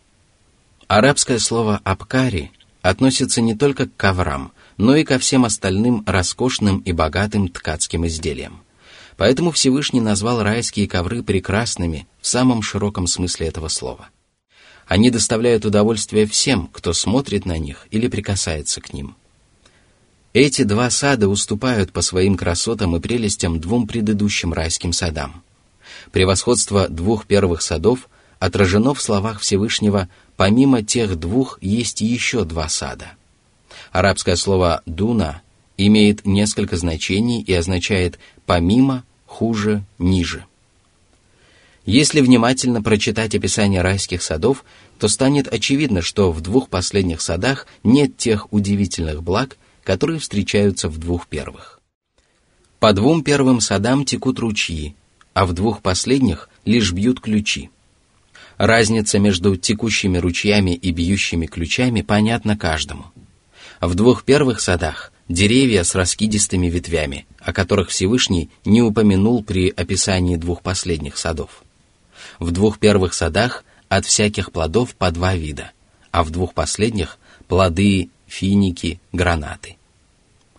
Арабское 0.90 1.40
слово 1.40 1.80
«абкари» 1.86 2.52
относится 2.82 3.40
не 3.40 3.56
только 3.56 3.88
к 3.88 3.96
коврам, 3.96 4.52
но 4.76 4.98
и 4.98 5.06
ко 5.06 5.20
всем 5.20 5.46
остальным 5.46 6.04
роскошным 6.06 6.80
и 6.80 6.92
богатым 6.92 7.48
ткацким 7.48 8.06
изделиям. 8.08 8.62
Поэтому 9.16 9.52
Всевышний 9.52 10.02
назвал 10.02 10.44
райские 10.44 10.90
ковры 10.90 11.24
прекрасными 11.24 12.10
в 12.20 12.28
самом 12.28 12.62
широком 12.62 13.08
смысле 13.08 13.48
этого 13.48 13.70
слова. 13.70 14.10
Они 14.86 15.10
доставляют 15.12 15.64
удовольствие 15.64 16.26
всем, 16.26 16.68
кто 16.74 16.92
смотрит 16.92 17.46
на 17.46 17.58
них 17.58 17.88
или 17.90 18.10
прикасается 18.10 18.82
к 18.82 18.92
ним. 18.92 19.16
Эти 20.34 20.64
два 20.64 20.90
сада 20.90 21.30
уступают 21.30 21.94
по 21.94 22.02
своим 22.02 22.36
красотам 22.36 22.98
и 22.98 23.00
прелестям 23.00 23.62
двум 23.62 23.88
предыдущим 23.88 24.52
райским 24.52 24.92
садам– 24.92 25.42
Превосходство 26.12 26.88
двух 26.88 27.26
первых 27.28 27.62
садов 27.62 28.10
отражено 28.40 28.94
в 28.94 29.02
словах 29.02 29.42
Всевышнего 29.42 30.10
«помимо 30.38 30.82
тех 30.84 31.16
двух 31.18 31.60
есть 31.62 32.02
еще 32.02 32.46
два 32.46 32.68
сада». 32.70 33.12
Арабское 33.92 34.36
слово 34.36 34.82
«дуна» 34.86 35.42
имеет 35.78 36.26
несколько 36.26 36.78
значений 36.78 37.42
и 37.42 37.54
означает 37.54 38.20
«помимо», 38.46 39.04
«хуже», 39.26 39.84
«ниже». 39.98 40.46
Если 41.86 42.22
внимательно 42.22 42.84
прочитать 42.84 43.34
описание 43.34 43.82
райских 43.82 44.22
садов, 44.22 44.64
то 45.00 45.08
станет 45.08 45.48
очевидно, 45.48 46.02
что 46.02 46.32
в 46.32 46.42
двух 46.42 46.70
последних 46.70 47.22
садах 47.22 47.68
нет 47.84 48.16
тех 48.18 48.52
удивительных 48.54 49.24
благ, 49.24 49.58
которые 49.84 50.20
встречаются 50.20 50.88
в 50.88 50.98
двух 50.98 51.28
первых. 51.28 51.80
По 52.80 52.94
двум 52.94 53.24
первым 53.24 53.60
садам 53.60 54.06
текут 54.06 54.40
ручьи, 54.40 54.96
а 55.34 55.46
в 55.46 55.54
двух 55.54 55.82
последних 55.82 56.50
лишь 56.66 56.92
бьют 56.92 57.20
ключи. 57.20 57.70
Разница 58.58 59.20
между 59.20 59.56
текущими 59.56 60.18
ручьями 60.18 60.72
и 60.72 60.92
бьющими 60.92 61.46
ключами 61.46 62.02
понятна 62.02 62.58
каждому. 62.58 63.06
В 63.80 63.96
двух 63.96 64.24
первых 64.24 64.60
садах 64.60 65.14
деревья 65.30 65.84
с 65.84 65.96
раскидистыми 65.96 66.68
ветвями, 66.68 67.26
о 67.40 67.54
которых 67.54 67.90
Всевышний 67.90 68.50
не 68.66 68.82
упомянул 68.82 69.44
при 69.44 69.70
описании 69.70 70.36
двух 70.36 70.62
последних 70.62 71.18
садов. 71.18 71.64
В 72.40 72.52
двух 72.52 72.80
первых 72.80 73.14
садах 73.14 73.64
от 73.88 74.06
всяких 74.06 74.52
плодов 74.52 74.96
по 74.96 75.10
два 75.12 75.36
вида, 75.36 75.72
а 76.12 76.24
в 76.24 76.32
двух 76.32 76.54
последних– 76.54 77.18
плоды, 77.48 78.10
финики, 78.28 79.00
гранаты. 79.14 79.78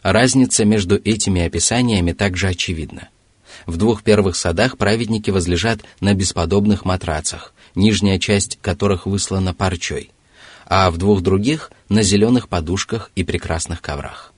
Разница 0.03 0.64
между 0.64 0.97
этими 0.97 1.43
описаниями 1.43 2.12
также 2.12 2.49
очевидна. 2.49 3.09
В 3.66 3.76
двух 3.76 4.02
первых 4.02 4.36
садах 4.36 4.78
праведники 4.78 5.30
возлежат 5.30 5.80
на 6.00 6.14
бесподобных 6.14 6.84
матрацах, 6.84 7.52
нижняя 7.74 8.18
часть 8.18 8.58
которых 8.61 9.06
выслана 9.06 9.54
парчой, 9.54 10.11
а 10.66 10.90
в 10.90 10.96
двух 10.96 11.20
других– 11.20 11.70
на 11.88 12.02
зеленых 12.04 12.48
подушках 12.48 13.11
и 13.16 13.24
прекрасных 13.24 13.82
коврах. 13.82 14.32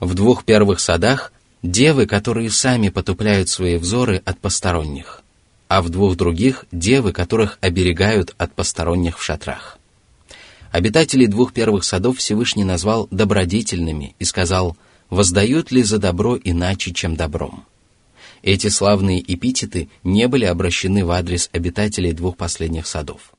В 0.00 0.14
двух 0.14 0.44
первых 0.44 0.80
садах– 0.80 1.32
девы, 1.62 2.06
которые 2.06 2.50
сами 2.50 2.88
потупляют 2.88 3.48
свои 3.48 3.76
взоры 3.76 4.20
от 4.24 4.40
посторонних, 4.40 5.22
а 5.68 5.80
в 5.80 5.88
двух 5.88 6.16
других– 6.16 6.66
девы, 6.72 7.12
которых 7.12 7.58
оберегают 7.60 8.34
от 8.36 8.52
посторонних 8.52 9.18
в 9.18 9.22
шатрах. 9.22 9.78
Обитателей 10.72 11.28
двух 11.28 11.52
первых 11.52 11.84
садов 11.84 12.18
Всевышний 12.18 12.64
назвал 12.64 13.06
добродетельными 13.10 14.16
и 14.18 14.24
сказал 14.24 14.76
«воздают 15.08 15.70
ли 15.70 15.84
за 15.84 15.98
добро 15.98 16.36
иначе, 16.42 16.92
чем 16.92 17.14
добром?» 17.14 17.64
Эти 18.42 18.68
славные 18.68 19.20
эпитеты 19.20 19.88
не 20.02 20.28
были 20.28 20.44
обращены 20.44 21.04
в 21.04 21.10
адрес 21.10 21.48
обитателей 21.52 22.12
двух 22.12 22.36
последних 22.36 22.86
садов. 22.86 23.32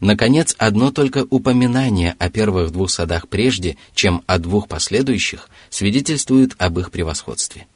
Наконец, 0.00 0.54
одно 0.58 0.90
только 0.90 1.26
упоминание 1.28 2.16
о 2.18 2.30
первых 2.30 2.72
двух 2.72 2.90
садах 2.90 3.28
прежде, 3.28 3.76
чем 3.94 4.22
о 4.26 4.38
двух 4.38 4.66
последующих, 4.66 5.50
свидетельствует 5.68 6.54
об 6.58 6.78
их 6.78 6.90
превосходстве. 6.90 7.66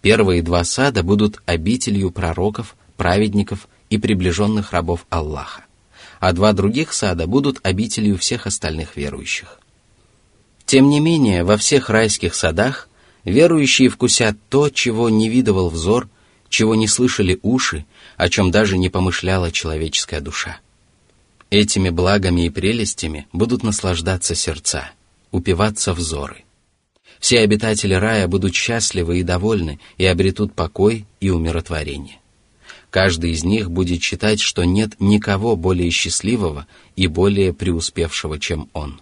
Первые 0.00 0.42
два 0.42 0.64
сада 0.64 1.02
будут 1.02 1.42
обителью 1.44 2.10
пророков, 2.10 2.76
праведников 2.96 3.68
и 3.90 3.98
приближенных 3.98 4.72
рабов 4.72 5.06
Аллаха 5.10 5.64
а 6.20 6.32
два 6.32 6.52
других 6.52 6.92
сада 6.92 7.26
будут 7.26 7.58
обителью 7.62 8.18
всех 8.18 8.46
остальных 8.46 8.96
верующих. 8.96 9.58
Тем 10.66 10.88
не 10.88 11.00
менее, 11.00 11.42
во 11.42 11.56
всех 11.56 11.88
райских 11.90 12.34
садах 12.34 12.88
верующие 13.24 13.88
вкусят 13.88 14.36
то, 14.48 14.70
чего 14.70 15.10
не 15.10 15.28
видывал 15.28 15.70
взор, 15.70 16.08
чего 16.48 16.74
не 16.74 16.88
слышали 16.88 17.38
уши, 17.42 17.84
о 18.16 18.28
чем 18.28 18.50
даже 18.50 18.76
не 18.76 18.88
помышляла 18.88 19.50
человеческая 19.50 20.20
душа. 20.20 20.58
Этими 21.50 21.90
благами 21.90 22.46
и 22.46 22.50
прелестями 22.50 23.26
будут 23.32 23.62
наслаждаться 23.62 24.34
сердца, 24.34 24.90
упиваться 25.30 25.92
взоры. 25.92 26.44
Все 27.18 27.40
обитатели 27.40 27.94
рая 27.94 28.26
будут 28.28 28.54
счастливы 28.54 29.18
и 29.18 29.22
довольны 29.22 29.78
и 29.98 30.06
обретут 30.06 30.54
покой 30.54 31.06
и 31.20 31.30
умиротворение. 31.30 32.18
Каждый 32.90 33.32
из 33.32 33.44
них 33.44 33.70
будет 33.70 34.02
считать, 34.02 34.40
что 34.40 34.64
нет 34.64 34.92
никого 34.98 35.54
более 35.54 35.90
счастливого 35.90 36.66
и 36.96 37.06
более 37.06 37.52
преуспевшего, 37.52 38.38
чем 38.38 38.68
он. 38.72 39.00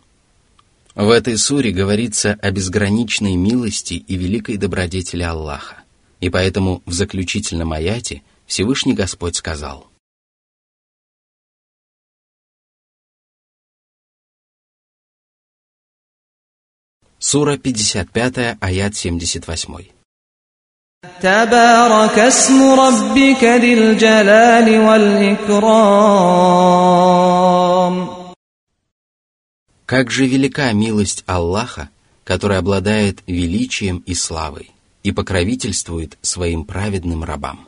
В 0.98 1.10
этой 1.10 1.38
суре 1.38 1.72
говорится 1.72 2.38
о 2.42 2.52
безграничной 2.52 3.36
милости 3.36 3.96
и 3.96 4.16
великой 4.16 4.58
добродетели 4.58 5.24
Аллаха. 5.24 5.78
И 6.20 6.30
поэтому 6.30 6.84
в 6.86 6.94
заключительном 6.94 7.74
аяте 7.74 8.22
Всевышний 8.46 8.94
Господь 8.94 9.36
сказал – 9.36 9.94
Сура 17.30 17.58
55, 17.58 18.58
аят 18.60 18.96
78. 18.96 19.94
تبارك 21.22 22.20
اسم 22.20 22.80
ربك 22.80 23.44
ذي 23.44 23.74
الجلال 23.74 24.80
والإكرام 24.80 25.64
Как 29.89 30.11
же 30.11 30.27
велика 30.27 30.71
милость 30.75 31.25
Аллаха, 31.25 31.89
который 32.23 32.59
обладает 32.59 33.23
величием 33.27 34.03
и 34.05 34.13
славой 34.13 34.71
и 35.03 35.13
покровительствует 35.13 36.19
своим 36.21 36.67
праведным 36.67 37.25
рабам. 37.25 37.68